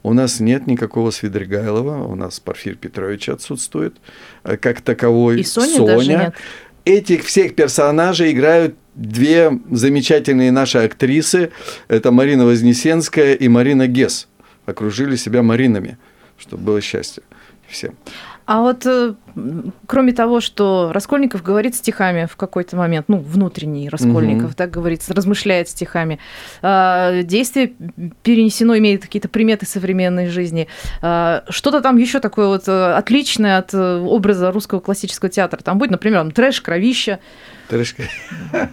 У 0.04 0.12
нас 0.12 0.38
нет 0.38 0.68
никакого 0.68 1.10
Свидригайлова, 1.10 2.04
у 2.04 2.14
нас 2.14 2.38
Порфирь 2.38 2.76
Петрович 2.76 3.28
отсутствует 3.28 3.96
э, 4.44 4.56
как 4.56 4.82
таковой. 4.82 5.40
И 5.40 5.42
Соня, 5.42 5.78
Соня. 5.78 5.86
даже 5.86 6.10
нет. 6.10 6.34
Этих 6.84 7.24
всех 7.24 7.56
персонажей 7.56 8.30
играют 8.30 8.76
две 8.94 9.50
замечательные 9.70 10.52
наши 10.52 10.78
актрисы. 10.78 11.50
Это 11.88 12.10
Марина 12.10 12.44
Вознесенская 12.44 13.34
и 13.34 13.48
Марина 13.48 13.86
Гес. 13.86 14.28
Окружили 14.66 15.16
себя 15.16 15.42
Маринами, 15.42 15.98
чтобы 16.38 16.62
было 16.62 16.80
счастье 16.80 17.22
всем. 17.68 17.96
А 18.46 18.60
вот 18.60 18.86
э, 18.86 19.14
кроме 19.86 20.12
того, 20.12 20.40
что 20.40 20.90
Раскольников 20.92 21.42
говорит 21.42 21.74
стихами 21.74 22.26
в 22.30 22.36
какой-то 22.36 22.76
момент, 22.76 23.06
ну, 23.08 23.18
внутренний 23.18 23.88
Раскольников, 23.88 24.50
угу. 24.50 24.54
так 24.56 24.70
говорится, 24.70 25.14
размышляет 25.14 25.68
стихами, 25.68 26.18
а, 26.62 27.22
действие 27.22 27.72
перенесено, 28.22 28.76
имеет 28.78 29.02
какие-то 29.02 29.28
приметы 29.28 29.66
современной 29.66 30.28
жизни. 30.28 30.68
А, 31.02 31.44
что-то 31.48 31.80
там 31.80 31.96
еще 31.96 32.20
такое 32.20 32.46
вот 32.46 32.68
э, 32.68 32.94
отличное 32.94 33.58
от 33.58 33.74
э, 33.74 33.98
образа 33.98 34.50
русского 34.52 34.80
классического 34.80 35.28
театра. 35.30 35.60
Там 35.62 35.78
будет, 35.78 35.90
например, 35.90 36.30
трэш, 36.32 36.60
кровища. 36.60 37.18
Трэш. 37.68 37.94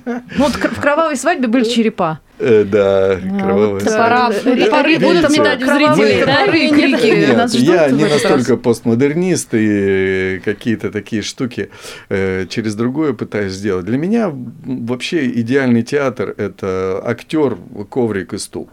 Ну, 0.06 0.24
вот 0.38 0.54
в 0.54 0.82
кровавой 0.82 1.16
свадьбе 1.16 1.48
были 1.48 1.64
черепа. 1.64 2.20
Э, 2.40 2.64
да, 2.64 3.20
кровавая 3.40 3.80
Топора, 3.82 4.32
топоры 4.32 5.00
будут 5.00 5.30
метать 5.30 5.62
в 5.62 5.66
зрителей, 5.66 6.26
да? 6.26 7.46
Нет, 7.46 7.54
я 7.54 7.90
не 7.92 8.06
настолько 8.06 8.58
постмодернист 8.58 9.50
и 9.54 10.42
какие-то 10.54 10.92
такие 10.92 11.22
штуки 11.22 11.70
э, 12.10 12.46
через 12.48 12.76
другое 12.76 13.14
пытаюсь 13.14 13.54
сделать. 13.54 13.86
Для 13.86 13.98
меня 13.98 14.32
вообще 14.32 15.28
идеальный 15.42 15.84
театр– 15.84 16.34
это 16.38 17.02
актер, 17.04 17.58
коврик 17.90 18.34
и 18.34 18.38
стул. 18.38 18.70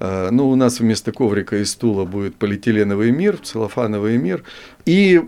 Э, 0.00 0.28
ну, 0.30 0.50
у 0.50 0.56
нас 0.56 0.80
вместо 0.80 1.12
коврика 1.12 1.56
и 1.56 1.64
стула 1.64 2.04
будет 2.04 2.34
полиэтиленовый 2.36 3.10
мир, 3.10 3.38
целлофановый 3.38 4.18
мир. 4.18 4.42
И 4.84 5.20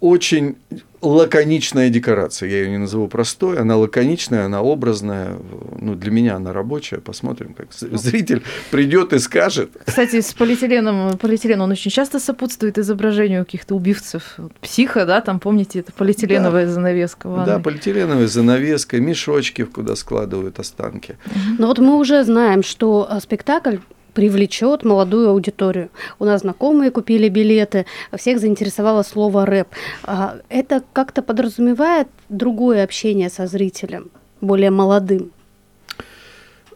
очень 0.00 0.56
лаконичная 1.02 1.88
декорация. 1.90 2.48
Я 2.48 2.58
ее 2.58 2.70
не 2.70 2.78
назову 2.78 3.08
простой, 3.08 3.58
она 3.58 3.76
лаконичная, 3.76 4.46
она 4.46 4.62
образная. 4.62 5.36
Ну, 5.80 5.94
для 5.94 6.10
меня 6.10 6.36
она 6.36 6.52
рабочая. 6.52 6.98
Посмотрим, 6.98 7.54
как 7.54 7.72
зритель 7.72 8.42
придет 8.70 9.12
и 9.12 9.18
скажет. 9.18 9.70
Кстати, 9.84 10.20
с 10.20 10.32
полиэтиленом, 10.32 11.18
полиэтилен, 11.18 11.60
он 11.60 11.70
очень 11.70 11.90
часто 11.90 12.18
сопутствует 12.18 12.78
изображению 12.78 13.44
каких-то 13.44 13.74
убивцев. 13.74 14.36
Психа, 14.60 15.06
да, 15.06 15.20
там, 15.20 15.40
помните, 15.40 15.80
это 15.80 15.92
полиэтиленовая 15.92 16.66
да. 16.66 16.72
занавеска. 16.72 17.28
Ванной. 17.28 17.46
Да, 17.46 17.58
полиэтиленовая 17.58 18.26
занавеска, 18.26 19.00
мешочки, 19.00 19.64
куда 19.64 19.96
складывают 19.96 20.58
останки. 20.58 21.16
Ну 21.58 21.66
вот 21.66 21.78
мы 21.78 21.96
уже 21.96 22.24
знаем, 22.24 22.62
что 22.62 23.06
а, 23.08 23.20
спектакль 23.20 23.76
привлечет 24.16 24.82
молодую 24.82 25.28
аудиторию. 25.28 25.90
У 26.18 26.24
нас 26.24 26.40
знакомые 26.40 26.90
купили 26.90 27.28
билеты, 27.28 27.84
всех 28.16 28.40
заинтересовало 28.40 29.02
слово 29.02 29.44
рэп. 29.44 29.68
А, 30.04 30.38
это 30.48 30.82
как-то 30.94 31.20
подразумевает 31.22 32.08
другое 32.30 32.82
общение 32.82 33.28
со 33.28 33.46
зрителем, 33.46 34.10
более 34.40 34.70
молодым. 34.70 35.32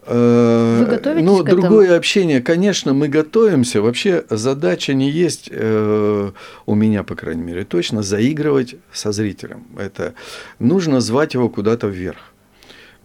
Э, 0.05 0.77
Вы 0.81 0.85
готовитесь 0.85 1.25
ну, 1.25 1.37
к 1.43 1.47
этому? 1.47 1.61
другое 1.61 1.97
общение, 1.97 2.41
конечно, 2.41 2.93
мы 2.93 3.07
готовимся. 3.07 3.81
Вообще 3.81 4.23
задача 4.29 4.93
не 4.93 5.09
есть 5.09 5.49
э, 5.51 6.31
у 6.67 6.75
меня, 6.75 7.03
по 7.03 7.15
крайней 7.15 7.43
мере, 7.43 7.63
точно 7.63 8.03
заигрывать 8.03 8.75
со 8.93 9.11
зрителем. 9.11 9.65
Это 9.79 10.13
нужно 10.59 11.01
звать 11.01 11.33
его 11.33 11.49
куда-то 11.49 11.87
вверх 11.87 12.30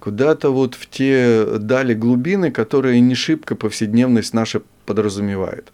куда-то 0.06 0.50
вот 0.50 0.76
в 0.76 0.88
те 0.88 1.58
дали 1.58 1.92
глубины, 1.92 2.52
которые 2.52 3.00
не 3.00 3.16
шибко 3.16 3.56
повседневность 3.56 4.34
наша 4.34 4.62
подразумевает. 4.84 5.72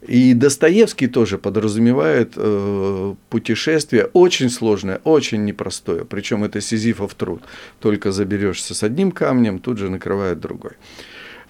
И 0.00 0.32
Достоевский 0.32 1.08
тоже 1.08 1.36
подразумевает 1.36 2.32
э, 2.36 3.14
путешествие 3.28 4.06
очень 4.14 4.48
сложное, 4.48 5.02
очень 5.04 5.44
непростое. 5.44 6.06
Причем 6.06 6.42
это 6.42 6.62
сизифов 6.62 7.12
труд. 7.14 7.42
Только 7.78 8.12
заберешься 8.12 8.74
с 8.74 8.82
одним 8.82 9.12
камнем, 9.12 9.58
тут 9.58 9.76
же 9.76 9.90
накрывает 9.90 10.40
другой. 10.40 10.72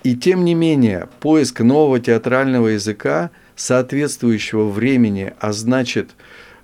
И 0.03 0.17
тем 0.17 0.45
не 0.45 0.55
менее, 0.55 1.09
поиск 1.21 1.61
нового 1.61 2.01
театрального 2.01 2.67
языка, 2.67 3.31
соответствующего 3.55 4.69
времени, 4.69 5.33
а 5.39 5.53
значит 5.53 6.11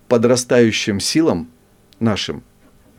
подрастающим 0.08 0.98
силам 0.98 1.46
нашим, 2.00 2.42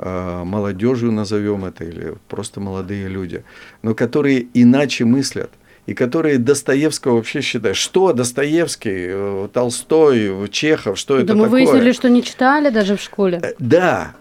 молодежью 0.04 1.12
назовем 1.12 1.66
это, 1.66 1.86
или 1.86 2.16
просто 2.28 2.60
молодые 2.60 3.08
люди, 3.08 3.44
но 3.82 3.96
которые 3.96 4.48
иначе 4.54 5.06
мыслят– 5.06 5.52
и 5.86 5.94
которые 5.94 6.38
Достоевского 6.38 7.16
вообще 7.16 7.42
считают. 7.42 7.78
Что 7.78 8.14
Достоевский, 8.14 9.08
э, 9.10 9.48
Толстой, 9.52 10.48
Чехов, 10.50 10.98
что 10.98 11.18
это 11.18 11.28
да 11.28 11.34
мы 11.36 11.46
такое? 11.46 11.66
выяснили, 11.66 11.92
что 11.92 12.10
не 12.10 12.24
читали 12.24 12.70
даже 12.70 12.96
в 12.96 13.02
школе. 13.02 13.40
Э, 13.44 13.54
да, 13.60 14.14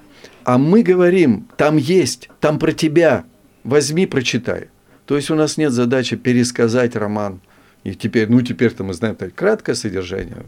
а 0.45 0.59
мы 0.59 0.83
говорим, 0.83 1.47
там 1.57 1.77
есть, 1.77 2.29
там 2.41 2.59
про 2.59 2.73
тебя, 2.73 3.25
возьми, 3.63 4.07
прочитай. 4.07 4.69
То 5.07 5.17
есть 5.17 5.31
у 5.31 5.35
нас 5.35 5.57
нет 5.57 5.73
задачи 5.73 6.17
пересказать 6.17 6.97
роман. 6.97 7.41
И 7.85 7.95
теперь, 7.95 8.29
ну 8.29 8.41
теперь-то 8.43 8.85
мы 8.85 8.95
знаем 8.95 9.17
так, 9.17 9.35
краткое 9.35 9.75
содержание, 9.75 10.45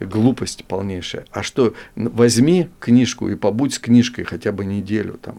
глупость 0.00 0.64
полнейшая. 0.64 1.24
А 1.30 1.42
что, 1.42 1.74
возьми 1.96 2.68
книжку 2.78 3.28
и 3.28 3.36
побудь 3.36 3.74
с 3.74 3.78
книжкой 3.78 4.24
хотя 4.24 4.52
бы 4.52 4.64
неделю 4.64 5.18
там. 5.20 5.38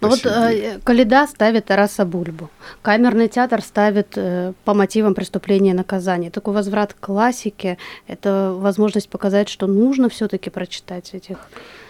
Ну 0.00 0.08
вот 0.08 0.24
э, 0.24 0.78
Каледа 0.84 1.26
ставит 1.26 1.64
Тараса 1.64 2.04
Бульбу, 2.04 2.50
камерный 2.82 3.28
театр 3.28 3.62
ставит 3.62 4.12
э, 4.16 4.52
по 4.64 4.74
мотивам 4.74 5.14
преступления 5.14 5.70
и 5.70 5.74
наказания. 5.74 6.30
Такой 6.30 6.54
возврат 6.54 6.94
к 6.94 7.00
классике– 7.00 7.78
это 8.06 8.54
возможность 8.56 9.08
показать, 9.08 9.48
что 9.48 9.66
нужно 9.66 10.08
все-таки 10.08 10.50
прочитать 10.50 11.14
этих 11.14 11.38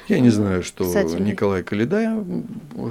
я 0.09 0.21
не 0.21 0.31
знаю, 0.31 0.63
что 0.63 0.85
писателей. 0.85 1.25
Николай 1.25 1.63
Каледа 1.63 2.25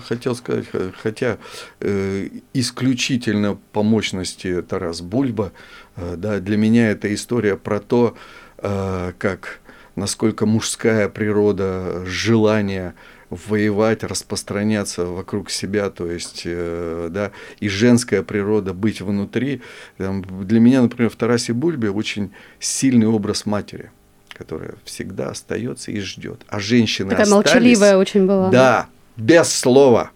хотел 0.08 0.36
сказать, 0.36 0.66
хотя 1.02 1.38
э, 1.80 2.30
исключительно 2.54 3.58
по 3.72 3.84
мощности 3.84 4.62
Тарас 4.62 5.02
Бульба, 5.02 5.52
э, 5.96 6.16
да, 6.18 6.40
для 6.40 6.58
меня 6.58 6.92
это 6.92 7.14
история 7.14 7.58
про 7.58 7.80
то, 7.80 8.16
э, 8.58 9.14
как 9.18 9.60
насколько 9.96 10.46
мужская 10.46 11.10
природа, 11.10 12.04
желание 12.06 12.94
воевать, 13.30 14.04
распространяться 14.04 15.06
вокруг 15.06 15.50
себя, 15.50 15.90
то 15.90 16.10
есть, 16.10 16.44
э, 16.46 17.10
да, 17.12 17.32
и 17.60 17.70
женская 17.70 18.24
природа 18.24 18.74
быть 18.74 19.02
внутри. 19.02 19.62
Там, 19.98 20.24
для 20.46 20.60
меня, 20.60 20.82
например, 20.82 21.10
в 21.10 21.16
Тарасе 21.16 21.54
Бульбе 21.54 21.90
очень 21.90 22.32
сильный 22.60 23.08
образ 23.08 23.46
матери 23.46 23.92
которая 24.38 24.76
всегда 24.84 25.30
остается 25.30 25.92
и 25.92 26.00
ждет. 26.00 26.44
А 26.48 26.60
женщины 26.60 27.10
Такая 27.10 27.24
остались, 27.24 27.46
молчаливая 27.46 27.98
очень 27.98 28.26
была. 28.26 28.50
Да, 28.50 28.88
без 29.18 29.50
слова. 29.50 30.12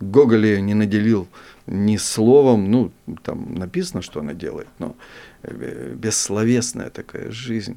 Гоголь 0.00 0.46
ее 0.46 0.60
не 0.60 0.74
наделил 0.74 1.26
ни 1.66 1.96
словом, 1.96 2.70
ну, 2.70 2.92
там 3.22 3.54
написано, 3.54 4.02
что 4.02 4.20
она 4.20 4.34
делает, 4.34 4.68
но 4.78 4.94
э, 5.42 5.94
бессловесная 5.96 6.90
такая 6.90 7.30
жизнь. 7.30 7.76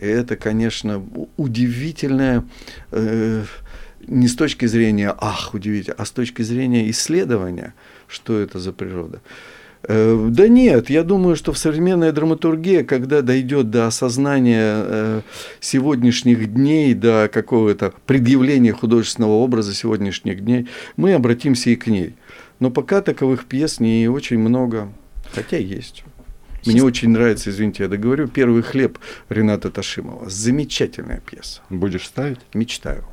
И 0.00 0.06
это, 0.06 0.36
конечно, 0.36 1.04
удивительная 1.36 2.44
э, 2.92 3.44
не 4.06 4.28
с 4.28 4.36
точки 4.36 4.66
зрения 4.66 5.14
«ах, 5.18 5.52
удивительно», 5.52 5.96
а 5.98 6.04
с 6.04 6.10
точки 6.10 6.42
зрения 6.42 6.88
исследования, 6.90 7.74
что 8.06 8.38
это 8.38 8.58
за 8.58 8.72
природа. 8.72 9.20
Э, 9.88 10.28
да 10.30 10.48
нет, 10.48 10.90
я 10.90 11.02
думаю, 11.02 11.34
что 11.34 11.52
в 11.52 11.58
современной 11.58 12.12
драматургии, 12.12 12.82
когда 12.82 13.22
дойдет 13.22 13.70
до 13.70 13.86
осознания 13.86 14.84
э, 14.84 15.20
сегодняшних 15.60 16.52
дней, 16.52 16.92
до 16.92 17.30
какого-то 17.32 17.94
предъявления 18.06 18.72
художественного 18.72 19.32
образа 19.32 19.74
сегодняшних 19.74 20.44
дней, 20.44 20.68
мы 20.96 21.14
обратимся 21.14 21.70
и 21.70 21.76
к 21.76 21.86
ней. 21.86 22.14
Но 22.60 22.70
пока 22.70 23.00
таковых 23.00 23.46
пьес 23.46 23.80
не 23.80 24.08
очень 24.08 24.38
много, 24.38 24.92
хотя 25.32 25.56
есть. 25.56 26.04
Мне 26.66 26.82
очень 26.82 27.08
нравится, 27.08 27.48
извините, 27.48 27.84
я 27.84 27.88
договорю, 27.88 28.28
«Первый 28.28 28.62
хлеб» 28.62 28.98
Рената 29.30 29.70
Ташимова. 29.70 30.28
Замечательная 30.28 31.20
пьеса. 31.20 31.62
Будешь 31.70 32.04
ставить? 32.04 32.40
Мечтаю. 32.52 33.04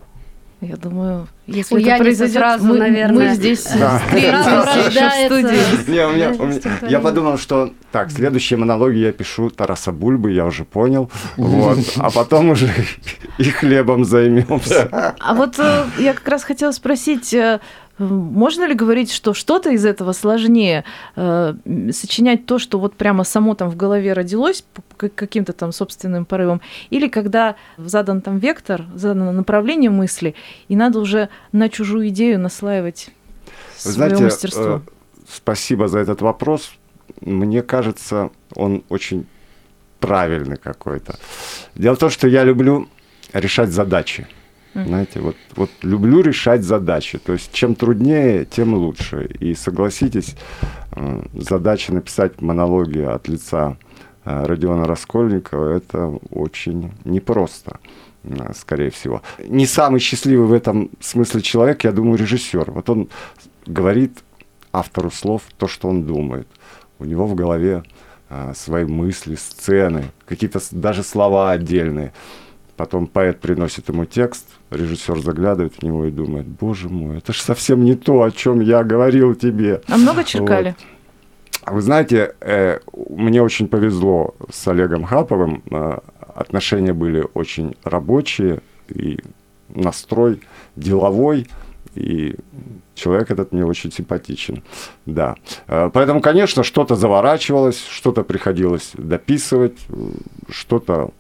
Я 0.68 0.78
думаю, 0.78 1.28
если 1.48 1.76
У 1.76 1.78
это 1.80 1.98
произойдет, 1.98 2.36
сразу, 2.38 2.66
мы, 2.66 2.78
наверное, 2.80 3.30
мы 3.30 3.36
здесь 3.36 3.64
Да. 3.78 4.00
встретимся 4.00 4.90
еще 4.90 5.10
в 5.10 5.26
студии. 5.26 5.92
Не, 5.92 6.06
у 6.08 6.12
меня, 6.12 6.32
у 6.32 6.46
меня- 6.46 6.60
я 6.90 7.00
подумал, 7.00 7.38
что 7.38 7.72
так, 7.92 8.10
следующие 8.12 8.58
монологи 8.58 8.98
я 8.98 9.12
пишу 9.12 9.50
Тараса 9.50 9.92
Бульбы, 9.92 10.32
я 10.32 10.46
уже 10.46 10.64
понял. 10.66 11.12
Вот, 11.38 11.78
а 11.98 12.10
потом 12.10 12.50
уже 12.50 12.70
и 13.38 13.44
хлебом 13.44 14.06
займемся. 14.06 15.14
А 15.20 15.34
вот 15.36 15.60
э, 15.60 15.86
я 16.00 16.14
как 16.14 16.28
раз 16.28 16.44
хотела 16.44 16.72
спросить, 16.72 17.34
э, 17.34 17.60
можно 17.98 18.66
ли 18.68 18.74
говорить, 18.74 19.12
что 19.12 19.34
что-то 19.34 19.70
из 19.72 19.86
этого 19.86 20.12
сложнее 20.12 20.84
э, 21.16 21.54
сочинять 21.92 22.46
то, 22.46 22.60
что 22.60 22.80
вот 22.80 22.96
прямо 22.96 23.24
само 23.24 23.56
там 23.56 23.70
в 23.70 23.78
голове 23.78 24.14
родилось 24.14 24.66
каким-то 24.98 25.54
там 25.54 25.72
собственным 25.72 26.26
порывом, 26.26 26.62
или 26.90 27.08
когда 27.08 27.56
задан 27.78 28.22
там 28.22 28.40
вектор, 28.40 28.86
задано 28.96 29.32
направление 29.32 29.90
мысли, 29.90 30.36
и 30.68 30.76
надо 30.76 31.00
уже 31.00 31.30
на 31.52 31.70
чужую 31.70 32.10
идею 32.10 32.40
наслаивать 32.40 33.10
Вы 33.86 33.92
свое 33.92 34.10
знаете, 34.10 34.24
мастерство? 34.24 34.64
э, 34.64 34.80
спасибо 35.30 35.88
за 35.88 36.00
этот 36.00 36.22
вопрос. 36.22 36.74
Мне 37.22 37.62
кажется, 37.62 38.30
он 38.56 38.84
очень 38.90 39.26
правильный 40.00 40.58
какой-то. 40.58 41.18
Дело 41.76 41.96
в 41.96 42.00
том, 42.00 42.10
что 42.10 42.28
я 42.28 42.44
люблю 42.44 42.90
решать 43.34 43.70
задачи. 43.70 44.28
Знаете, 44.84 45.22
вот, 45.22 45.38
вот 45.56 45.70
люблю 45.84 46.22
решать 46.22 46.64
задачи. 46.64 47.18
То 47.18 47.34
есть 47.34 47.54
чем 47.54 47.76
труднее, 47.76 48.44
тем 48.44 48.74
лучше. 48.74 49.30
И 49.40 49.56
согласитесь, 49.56 50.36
э, 50.92 51.24
задача 51.34 51.94
написать 51.94 52.42
монологи 52.42 53.00
от 53.00 53.30
лица 53.30 53.78
э, 54.26 54.46
Родиона 54.46 54.86
Раскольникова 54.86 55.78
это 55.78 56.20
очень 56.30 56.92
непросто, 57.06 57.80
э, 58.24 58.52
скорее 58.54 58.90
всего. 58.90 59.22
Не 59.48 59.66
самый 59.66 60.02
счастливый 60.02 60.46
в 60.46 60.52
этом 60.54 60.90
смысле 61.00 61.42
человек, 61.42 61.86
я 61.86 61.94
думаю, 61.94 62.18
режиссер. 62.18 62.72
Вот 62.72 62.90
он 62.90 63.08
говорит 63.66 64.20
автору 64.74 65.10
слов 65.10 65.44
то, 65.58 65.70
что 65.70 65.88
он 65.88 66.04
думает. 66.04 66.48
У 67.00 67.06
него 67.06 67.28
в 67.28 67.36
голове 67.36 67.84
свои 68.56 68.86
мысли, 68.86 69.36
сцены, 69.36 70.06
какие-то 70.26 70.60
даже 70.72 71.04
слова 71.04 71.52
отдельные. 71.52 72.12
Потом 72.78 73.08
поэт 73.08 73.40
приносит 73.40 73.88
ему 73.88 74.06
текст, 74.06 74.46
режиссер 74.70 75.20
заглядывает 75.20 75.76
в 75.76 75.84
него 75.84 76.06
и 76.06 76.12
думает, 76.12 76.46
боже 76.46 76.90
мой, 76.90 77.18
это 77.20 77.32
же 77.32 77.42
совсем 77.42 77.84
не 77.86 77.96
то, 77.96 78.22
о 78.22 78.32
чем 78.32 78.60
я 78.60 78.84
говорил 78.84 79.34
тебе. 79.34 79.82
А 79.88 79.98
много 79.98 80.24
черкали? 80.26 80.76
А 81.64 81.74
Вы 81.74 81.82
знаете, 81.82 82.36
э, 82.42 82.80
мне 83.10 83.42
очень 83.42 83.68
повезло 83.68 84.36
с 84.52 84.68
Олегом 84.68 85.06
Хаповым. 85.06 85.64
Э, 85.72 86.00
отношения 86.36 86.94
были 86.94 87.26
очень 87.34 87.76
рабочие, 87.84 88.62
и 88.90 89.20
настрой 89.70 90.42
деловой, 90.76 91.48
и 91.96 92.36
человек 92.94 93.32
этот 93.32 93.52
мне 93.52 93.66
очень 93.66 93.92
симпатичен. 93.92 94.64
Да. 95.06 95.36
Э, 95.68 95.90
Поэтому, 95.94 96.22
конечно, 96.22 96.64
что-то 96.64 96.96
заворачивалось, 96.96 97.84
что-то 97.90 98.24
приходилось 98.24 98.92
дописывать, 98.94 99.78
э, 99.90 99.94
что-то 100.50 101.12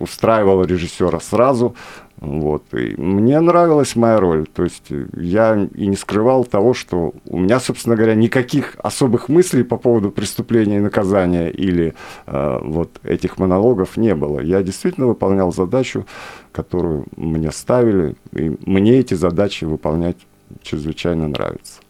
устраивало 0.00 0.64
режиссера 0.64 1.20
сразу. 1.20 1.76
Вот. 2.20 2.64
И 2.74 2.94
мне 3.00 3.40
нравилась 3.40 3.96
моя 3.96 4.20
роль. 4.20 4.46
То 4.46 4.64
есть 4.64 4.88
я 5.16 5.68
и 5.74 5.86
не 5.86 5.96
скрывал 5.96 6.44
того, 6.44 6.74
что 6.74 7.14
у 7.26 7.38
меня, 7.38 7.60
собственно 7.60 7.96
говоря, 7.96 8.14
никаких 8.14 8.76
особых 8.78 9.28
мыслей 9.28 9.62
по 9.62 9.78
поводу 9.78 10.10
преступления 10.10 10.76
и 10.76 10.80
наказания 10.80 11.48
или 11.48 11.94
э, 12.26 12.58
вот 12.62 12.90
этих 13.04 13.38
монологов 13.38 13.96
не 13.96 14.14
было. 14.14 14.40
Я 14.40 14.62
действительно 14.62 15.06
выполнял 15.06 15.52
задачу, 15.52 16.06
которую 16.52 17.06
мне 17.16 17.52
ставили, 17.52 18.16
и 18.32 18.56
мне 18.66 18.98
эти 18.98 19.14
задачи 19.14 19.64
выполнять 19.64 20.16
чрезвычайно 20.62 21.28
нравится. 21.28 21.80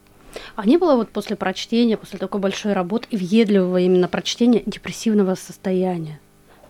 А 0.55 0.64
не 0.64 0.77
было 0.77 0.94
вот 0.94 1.09
после 1.09 1.35
прочтения, 1.35 1.96
после 1.96 2.18
такой 2.18 2.40
большой 2.40 2.73
работы 2.73 3.09
и 3.11 3.16
въедливого 3.16 3.79
именно 3.79 4.07
прочтения 4.07 4.62
депрессивного 4.64 5.35
состояния? 5.35 6.20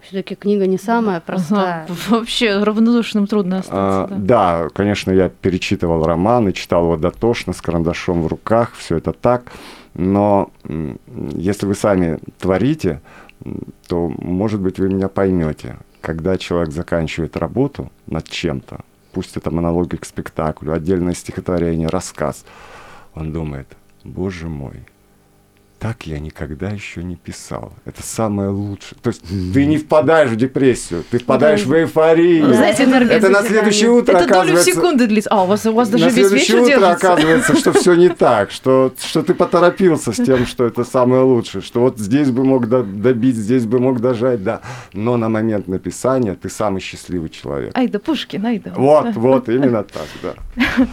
Все-таки 0.03 0.35
книга 0.35 0.67
не 0.67 0.79
самая 0.79 1.21
простая. 1.21 1.85
Ага, 1.85 1.95
Вообще 2.09 2.63
равнодушным 2.63 3.27
трудно 3.27 3.57
А, 3.57 3.59
остаться. 3.61 4.15
да. 4.17 4.63
да, 4.63 4.69
конечно, 4.71 5.11
я 5.11 5.29
перечитывал 5.29 6.05
роман 6.05 6.49
и 6.49 6.55
читал 6.55 6.85
его 6.85 6.97
дотошно, 6.97 7.53
с 7.53 7.61
карандашом 7.61 8.23
в 8.23 8.27
руках, 8.27 8.75
все 8.77 8.97
это 8.97 9.13
так. 9.13 9.53
Но 9.95 10.51
если 11.35 11.67
вы 11.67 11.75
сами 11.75 12.19
творите, 12.39 13.01
то, 13.89 14.09
может 14.19 14.61
быть, 14.61 14.79
вы 14.79 14.89
меня 14.89 15.09
поймете. 15.09 15.77
Когда 16.01 16.39
человек 16.39 16.73
заканчивает 16.73 17.37
работу 17.37 17.91
над 18.07 18.29
чем-то, 18.29 18.81
пусть 19.13 19.37
это 19.37 19.51
монологи 19.51 19.97
к 19.97 20.05
спектаклю, 20.05 20.73
отдельное 20.73 21.15
стихотворение, 21.15 21.89
рассказ, 21.89 22.45
он 23.15 23.33
думает, 23.33 23.67
боже 24.05 24.47
мой, 24.49 24.85
так 25.81 26.07
я 26.07 26.19
никогда 26.19 26.69
еще 26.69 27.03
не 27.03 27.17
писал. 27.17 27.73
Это 27.87 28.03
самое 28.03 28.51
лучшее. 28.51 28.99
То 29.01 29.09
есть 29.09 29.23
ты 29.55 29.65
не 29.65 29.79
впадаешь 29.79 30.29
в 30.29 30.37
депрессию, 30.37 31.05
ты 31.11 31.19
впадаешь 31.19 31.63
в 31.65 31.73
эйфорию. 31.73 32.53
Знаете, 32.53 32.85
энергия 32.85 33.15
это 33.15 33.31
на 33.31 33.43
следующее 33.43 33.89
утро 33.91 34.13
Это 34.13 34.29
долю 34.29 34.41
оказывается... 34.41 34.73
секунды 34.73 35.07
длится. 35.07 35.31
А, 35.31 35.43
у 35.43 35.47
вас, 35.47 35.65
у 35.65 35.73
вас 35.73 35.89
даже 35.89 36.05
на 36.05 36.09
весь 36.11 36.17
вечер 36.17 36.29
следующее 36.29 36.59
утро 36.59 36.87
держится. 36.87 37.13
оказывается, 37.13 37.57
что 37.57 37.73
все 37.73 37.95
не 37.95 38.09
так, 38.27 38.51
что, 38.51 38.93
что 39.01 39.23
ты 39.23 39.33
поторопился 39.33 40.13
с 40.13 40.17
тем, 40.17 40.45
что 40.45 40.67
это 40.67 40.85
самое 40.85 41.23
лучшее, 41.23 41.63
что 41.63 41.81
вот 41.81 41.99
здесь 41.99 42.31
бы 42.31 42.45
мог 42.45 42.69
до- 42.69 42.85
добить, 42.85 43.37
здесь 43.37 43.65
бы 43.65 43.79
мог 43.79 44.01
дожать, 44.01 44.45
да. 44.45 44.61
Но 44.93 45.17
на 45.17 45.31
момент 45.31 45.67
написания 45.67 46.35
ты 46.35 46.51
самый 46.51 46.83
счастливый 46.83 47.31
человек. 47.31 47.73
Ай 47.75 47.89
да 47.89 47.99
Пушкин, 47.99 48.45
ай 48.45 48.59
да. 48.59 48.75
Вот, 48.77 49.15
вот, 49.15 49.49
именно 49.49 49.83
так, 49.83 50.09
да. 50.23 50.35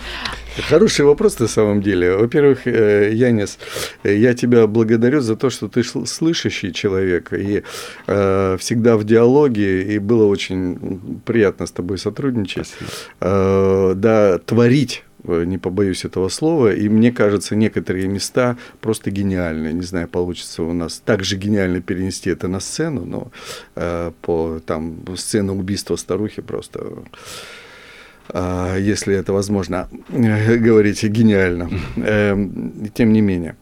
Хороший 0.62 1.06
вопрос 1.06 1.40
на 1.40 1.48
самом 1.48 1.82
деле. 1.82 2.16
Во-первых, 2.16 2.68
э, 2.68 3.12
Янис, 3.14 3.60
э, 4.04 4.16
я 4.16 4.34
тебя 4.34 4.68
благодарю 4.68 5.22
за 5.22 5.36
то, 5.36 5.50
что 5.50 5.68
ты 5.68 5.84
слышащий 5.84 6.74
человек 6.74 7.32
и 7.34 7.64
э, 8.08 8.58
всегда 8.60 8.98
в 8.98 9.04
диалоге, 9.04 9.84
и 9.84 10.00
было 10.00 10.26
очень 10.26 11.22
приятно 11.26 11.66
с 11.68 11.72
тобой 11.72 11.98
сотрудничать. 11.98 12.74
Э, 13.22 13.94
да, 13.96 14.40
творить 14.40 15.04
не 15.24 15.58
побоюсь 15.58 16.06
этого 16.06 16.30
слова, 16.30 16.74
и 16.74 16.88
мне 16.90 17.12
кажется, 17.12 17.56
некоторые 17.56 18.08
места 18.08 18.58
просто 18.82 19.12
гениальные. 19.12 19.74
Не 19.74 19.82
знаю, 19.82 20.08
получится 20.08 20.64
у 20.64 20.74
нас 20.74 21.02
так 21.04 21.24
же 21.24 21.36
гениально 21.36 21.82
перенести 21.82 22.30
это 22.30 22.48
на 22.48 22.60
сцену, 22.60 23.06
но 23.06 23.32
э, 23.76 24.12
по 24.22 24.60
там 24.66 25.04
сцена 25.18 25.54
убийства 25.54 25.98
старухи 25.98 26.42
просто 26.42 27.04
если 28.34 29.16
это 29.16 29.34
возможно 29.34 29.88
говорить 30.10 31.04
гениально. 31.04 31.70
Эм, 31.98 32.90
Тем 32.94 33.14
не 33.14 33.22
менее. 33.22 33.56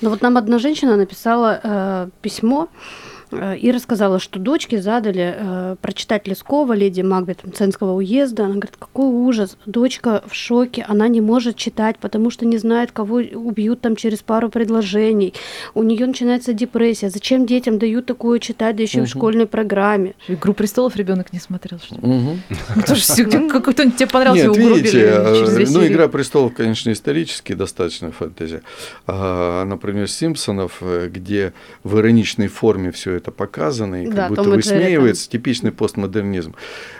Ну 0.00 0.10
вот 0.10 0.22
нам 0.22 0.36
одна 0.36 0.58
женщина 0.58 0.96
написала 0.96 1.60
э, 1.62 2.08
письмо 2.20 2.66
э, 2.66 3.13
и 3.32 3.70
рассказала, 3.70 4.18
что 4.18 4.38
дочки 4.38 4.76
задали 4.76 5.34
э, 5.36 5.76
прочитать 5.80 6.26
Лескова, 6.28 6.72
леди 6.74 7.00
Магбет 7.02 7.44
Мценского 7.44 7.92
уезда. 7.94 8.44
Она 8.44 8.54
говорит, 8.54 8.76
какой 8.78 9.06
ужас, 9.06 9.56
дочка 9.66 10.22
в 10.26 10.34
шоке, 10.34 10.84
она 10.88 11.08
не 11.08 11.20
может 11.20 11.56
читать, 11.56 11.98
потому 11.98 12.30
что 12.30 12.46
не 12.46 12.58
знает, 12.58 12.92
кого 12.92 13.16
убьют 13.16 13.80
там 13.80 13.96
через 13.96 14.20
пару 14.22 14.48
предложений. 14.50 15.34
У 15.74 15.82
нее 15.82 16.06
начинается 16.06 16.52
депрессия. 16.52 17.10
Зачем 17.10 17.46
детям 17.46 17.78
дают 17.78 18.06
такое 18.06 18.38
читать, 18.38 18.76
да 18.76 18.82
еще 18.82 19.00
и 19.00 19.04
в 19.04 19.08
школьной 19.08 19.46
программе? 19.46 20.14
Игру 20.28 20.54
престолов 20.54 20.96
ребенок 20.96 21.32
не 21.32 21.38
смотрел, 21.40 21.78
что 21.78 21.94
ли? 21.96 22.00
Мгм. 22.02 22.42
Ну, 22.76 22.82
тоже 22.82 23.00
всё, 23.00 23.24
как- 23.48 23.64
кто-нибудь 23.64 23.96
тебе 23.96 24.08
понравился, 24.08 24.48
Нет, 24.60 24.76
видите, 24.76 25.00
э, 25.00 25.64
ну. 25.70 25.86
«Игра 25.86 26.08
престолов», 26.08 26.54
конечно, 26.54 26.90
исторически 26.92 27.52
достаточно 27.54 28.10
фэнтези. 28.10 28.62
А, 29.06 29.64
например, 29.64 30.08
«Симпсонов», 30.08 30.78
э, 30.80 31.08
где 31.12 31.52
в 31.82 31.98
ироничной 31.98 32.48
форме 32.48 32.90
все 32.92 33.13
это 33.16 33.30
показано, 33.30 34.02
и 34.02 34.06
как 34.06 34.14
Да, 34.14 34.28
будто 34.28 34.42
высмеивается 34.42 35.28
типичный 35.30 35.72
постмодернизм. 35.72 36.54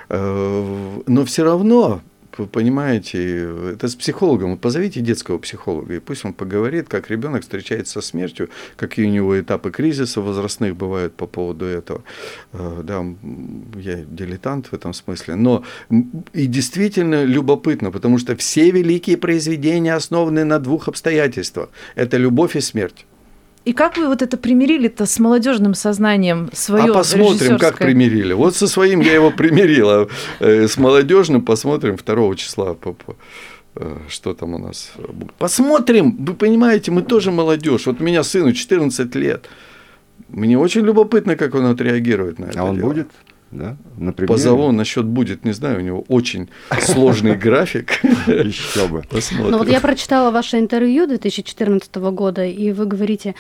Э, 0.09 1.01
Но 1.07 1.25
все 1.25 1.45
равно, 1.45 2.01
вы 2.39 2.47
понимаете, 2.47 3.49
это 3.73 3.87
с 3.89 3.95
психологом. 3.95 4.59
Позовите 4.59 5.01
детского 5.01 5.39
психолога, 5.39 5.95
и 5.95 6.01
пусть 6.01 6.25
он 6.25 6.33
поговорит, 6.33 6.89
как 6.89 7.11
ребенок 7.11 7.43
встречается 7.43 7.93
со 7.93 8.01
смертью, 8.01 8.49
какие 8.77 9.07
у 9.07 9.11
него 9.11 9.39
этапы 9.41 9.71
кризиса 9.71 10.21
возрастных 10.21 10.75
бывают 10.77 11.15
по 11.15 11.27
поводу 11.27 11.65
этого. 11.65 12.03
Э, 12.53 12.83
Да, 12.83 13.05
я 13.77 13.97
дилетант 14.05 14.67
в 14.67 14.73
этом 14.73 14.93
смысле. 14.93 15.37
Но 15.37 15.63
и 16.33 16.47
действительно 16.47 17.25
любопытно, 17.25 17.91
потому 17.91 18.19
что 18.19 18.35
все 18.37 18.71
великие 18.71 19.17
произведения 19.17 19.95
основаны 19.95 20.45
на 20.45 20.59
двух 20.59 20.89
обстоятельствах. 20.89 21.69
Это 21.95 22.17
любовь 22.17 22.57
и 22.57 22.61
смерть. 22.61 23.07
И 23.65 23.73
как 23.73 23.97
вы 23.97 24.09
вот 24.09 24.21
это 24.21 24.37
примирили-то 24.37 25.07
с 25.07 25.19
молодежным 25.19 25.75
сознанием 25.75 26.51
свое 26.53 26.85
а 26.85 26.95
посмотрим, 26.95 27.59
как 27.59 27.79
примирили. 27.79 28.35
Вот 28.35 28.55
со 28.57 28.69
своим 28.69 29.01
я 29.01 29.15
его 29.15 29.31
примирил, 29.31 29.89
а 29.89 30.09
э, 30.41 30.69
с 30.69 30.77
молодежным 30.77 31.43
посмотрим 31.43 31.97
2 31.97 32.35
числа. 32.37 32.77
э, 33.77 33.97
Что 34.09 34.35
там 34.35 34.55
у 34.55 34.59
нас 34.59 34.93
будет? 34.97 35.33
Посмотрим, 35.39 36.17
вы 36.27 36.35
понимаете, 36.35 36.91
мы 36.91 37.03
тоже 37.03 37.31
молодежь. 37.31 37.87
Вот 37.87 38.01
у 38.01 38.05
меня 38.05 38.23
сыну 38.23 38.53
14 38.53 39.15
лет. 39.15 39.49
Мне 40.29 40.59
очень 40.59 40.83
любопытно, 40.83 41.37
как 41.37 41.55
он 41.55 41.67
отреагирует 41.67 42.39
на 42.39 42.47
это. 42.47 42.61
А 42.61 42.65
он 42.65 42.77
дело. 42.77 42.87
будет, 42.89 43.09
да? 43.55 43.77
Например, 43.97 44.29
Позову 44.29 44.73
насчет 44.73 45.07
будет, 45.07 45.45
не 45.45 45.53
знаю, 45.53 45.79
у 45.79 45.81
него 45.81 46.05
очень 46.09 46.49
сложный 46.81 47.37
график. 47.47 48.03
Еще 48.27 48.87
бы. 48.89 49.03
Посмотрим. 49.09 49.51
Ну 49.53 49.59
вот 49.59 49.69
я 49.69 49.81
прочитала 49.81 50.31
ваше 50.31 50.59
интервью 50.59 51.07
2014 51.07 51.95
года, 51.97 52.45
и 52.45 52.73
вы 52.73 52.87
говорите, 52.87 53.35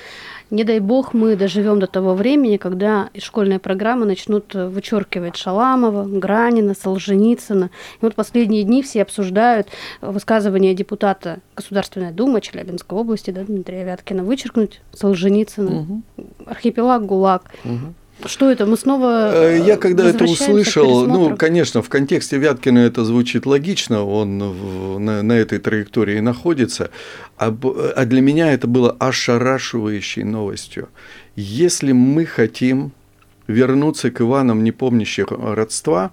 не 0.50 0.62
дай 0.64 0.78
бог 0.78 1.14
мы 1.14 1.36
доживем 1.36 1.80
до 1.80 1.86
того 1.86 2.14
времени, 2.14 2.58
когда 2.58 3.08
из 3.12 3.22
школьной 3.24 3.58
программы 3.58 4.06
начнут 4.06 4.54
вычеркивать 4.54 5.36
Шаламова, 5.36 6.04
Гранина, 6.06 6.74
Солженицына. 6.74 7.70
И 7.96 7.98
вот 8.00 8.14
последние 8.14 8.62
дни 8.62 8.82
все 8.82 9.02
обсуждают 9.02 9.68
высказывание 10.00 10.74
депутата 10.74 11.40
Государственной 11.56 12.12
Думы 12.12 12.40
Челябинской 12.40 12.96
области, 12.96 13.30
да, 13.32 13.42
Дмитрия 13.42 13.84
Вяткина, 13.84 14.22
вычеркнуть 14.22 14.80
Солженицына, 14.92 15.70
Мгм, 15.70 16.04
архипелаг 16.46 17.04
ГУЛАГ. 17.04 17.50
мгм. 17.64 17.94
Что 18.26 18.50
это? 18.50 18.66
Мы 18.66 18.76
снова 18.76 19.30
Э, 19.34 19.58
Я 19.66 19.76
когда 19.76 20.08
это 20.08 20.24
услышал, 20.24 21.06
ну, 21.06 21.36
конечно, 21.36 21.82
в 21.82 21.88
контексте 21.88 22.38
Вяткина 22.38 22.78
это 22.78 23.04
звучит 23.04 23.46
логично, 23.46 24.04
он 24.04 24.38
в- 24.42 24.98
на, 24.98 25.22
на 25.22 25.32
этой 25.34 25.58
траектории 25.58 26.20
находится, 26.20 26.90
а, 27.36 27.54
а 27.96 28.04
для 28.04 28.20
меня 28.20 28.52
это 28.52 28.66
было 28.66 28.96
ошарашивающей 28.98 30.22
новостью. 30.22 30.88
Если 31.36 31.92
мы 31.92 32.24
хотим 32.26 32.92
вернуться 33.46 34.10
к 34.10 34.20
Иванам, 34.20 34.64
не 34.64 34.72
помнящих 34.72 35.26
родства, 35.30 36.10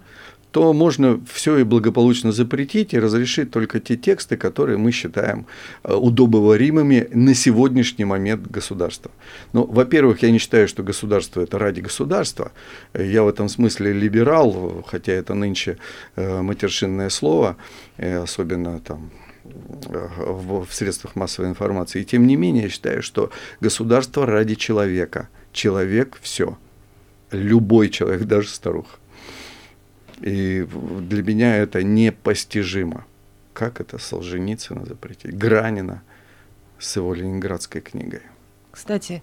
то 0.51 0.73
можно 0.73 1.19
все 1.31 1.57
и 1.57 1.63
благополучно 1.63 2.31
запретить 2.31 2.93
и 2.93 2.99
разрешить 2.99 3.51
только 3.51 3.79
те 3.79 3.95
тексты, 3.95 4.37
которые 4.37 4.77
мы 4.77 4.91
считаем 4.91 5.45
э, 5.83 5.93
удобоваримыми 5.93 7.07
на 7.13 7.33
сегодняшний 7.33 8.05
момент 8.05 8.47
государства. 8.47 9.11
Ну, 9.53 9.63
во-первых, 9.65 10.23
я 10.23 10.31
не 10.31 10.39
считаю, 10.39 10.67
что 10.67 10.83
государство 10.83 11.41
это 11.41 11.57
ради 11.57 11.79
государства. 11.79 12.51
Я 12.93 13.23
в 13.23 13.29
этом 13.29 13.49
смысле 13.49 13.93
либерал, 13.93 14.83
хотя 14.87 15.13
это 15.13 15.33
нынче 15.33 15.77
э, 16.15 16.41
матершинное 16.41 17.09
слово, 17.09 17.55
э, 17.97 18.21
особенно 18.21 18.79
там 18.79 19.11
в 19.43 20.67
средствах 20.71 21.15
массовой 21.15 21.49
информации. 21.49 22.01
И 22.01 22.05
тем 22.05 22.27
не 22.27 22.35
менее, 22.35 22.63
я 22.63 22.69
считаю, 22.69 23.01
что 23.01 23.31
государство 23.59 24.25
ради 24.25 24.55
человека. 24.55 25.29
Человек 25.51 26.17
все. 26.21 26.57
Любой 27.31 27.89
человек, 27.89 28.23
даже 28.23 28.49
старуха. 28.49 29.00
И 30.21 30.67
для 31.01 31.23
меня 31.23 31.57
это 31.57 31.84
непостижимо. 31.84 33.05
Как 33.53 33.81
это 33.81 33.97
Солженицына 33.97 34.86
запретить? 34.86 35.38
Гранина 35.38 36.03
с 36.79 36.95
его 36.95 37.13
ленинградской 37.13 37.81
книгой. 37.81 38.21
Кстати, 38.71 39.21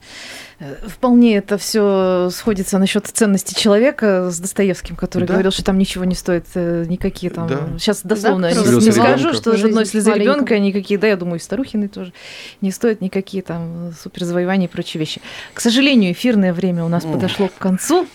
э, 0.61 0.75
вполне 0.87 1.37
это 1.39 1.57
все 1.57 2.29
сходится 2.31 2.79
насчет 2.79 3.07
ценности 3.07 3.59
человека 3.59 4.31
с 4.31 4.39
Достоевским, 4.39 4.95
который 4.95 5.27
Да. 5.27 5.33
говорил, 5.35 5.51
что 5.51 5.65
там 5.65 5.79
ничего 5.79 6.05
не 6.05 6.15
стоит, 6.15 6.45
э, 6.55 6.85
никакие 6.87 7.31
там. 7.33 7.47
Да. 7.49 7.69
Сейчас 7.79 8.03
дословно 8.03 8.51
Да, 8.51 8.55
не, 8.55 8.63
слёзы 8.67 8.87
не 8.87 8.93
скажу, 8.93 9.33
что 9.33 9.53
одной 9.53 9.87
слезы 9.87 10.13
ребенка 10.13 10.59
никакие, 10.59 10.99
да, 11.01 11.07
я 11.07 11.17
думаю, 11.17 11.39
и 11.39 11.43
Старухины 11.43 11.89
тоже 11.89 12.13
не 12.61 12.71
стоят 12.71 13.01
никакие 13.01 13.43
там 13.43 13.93
суперзавоевания 14.01 14.69
и 14.69 14.71
прочие 14.71 14.99
вещи. 15.01 15.21
К 15.55 15.61
сожалению, 15.61 16.13
эфирное 16.13 16.53
время 16.53 16.85
у 16.85 16.89
нас 16.89 17.05
Ох. 17.05 17.13
подошло 17.13 17.49
к 17.49 17.55
концу. 17.59 18.07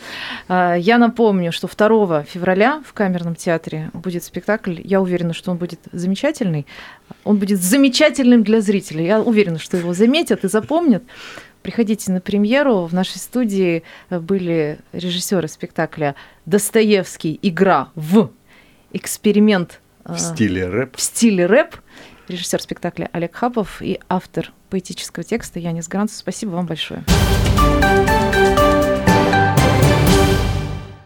А, 0.48 0.76
Я 0.76 0.98
напомню, 0.98 1.52
что 1.52 1.68
2 1.68 2.24
февраля 2.24 2.82
в 2.86 2.94
Камерном 2.94 3.36
театре 3.36 3.90
будет 3.94 4.24
спектакль. 4.24 4.80
Я 4.84 5.02
уверена, 5.02 5.34
что 5.34 5.50
он 5.52 5.58
будет 5.58 5.80
замечательный. 5.92 6.66
Он 7.24 7.38
будет 7.38 7.62
замечательным 7.62 8.44
для 8.44 8.62
зрителей. 8.62 9.06
Я 9.06 9.22
уверена, 9.22 9.60
что 9.60 9.78
его 9.78 9.94
заметят 9.94 10.44
и 10.44 10.48
запомнят. 10.48 11.04
Приходите 11.62 12.12
на 12.12 12.20
премьеру. 12.20 12.86
В 12.86 12.94
нашей 12.94 13.18
студии 13.20 13.84
э, 14.10 14.20
были 14.20 14.80
режиссеры 14.92 15.48
спектакля 15.48 16.16
Достоевский 16.46 17.40
«Игра 17.42 17.90
в 17.96 18.32
эксперимент 18.92 19.80
э, 20.04 20.14
В 20.14 20.20
стиле 20.20 20.68
рэп. 20.68 20.98
в 20.98 21.02
стиле 21.02 21.46
рэп». 21.46 21.78
Режиссер 22.28 22.62
спектакля 22.62 23.10
Олег 23.12 23.36
Хапов 23.36 23.82
и 23.82 24.00
автор 24.10 24.52
поэтического 24.70 25.24
текста 25.24 25.60
Янис 25.60 25.88
Гранц. 25.88 26.14
Спасибо 26.14 26.52
вам 26.52 26.66
большое. 26.66 27.04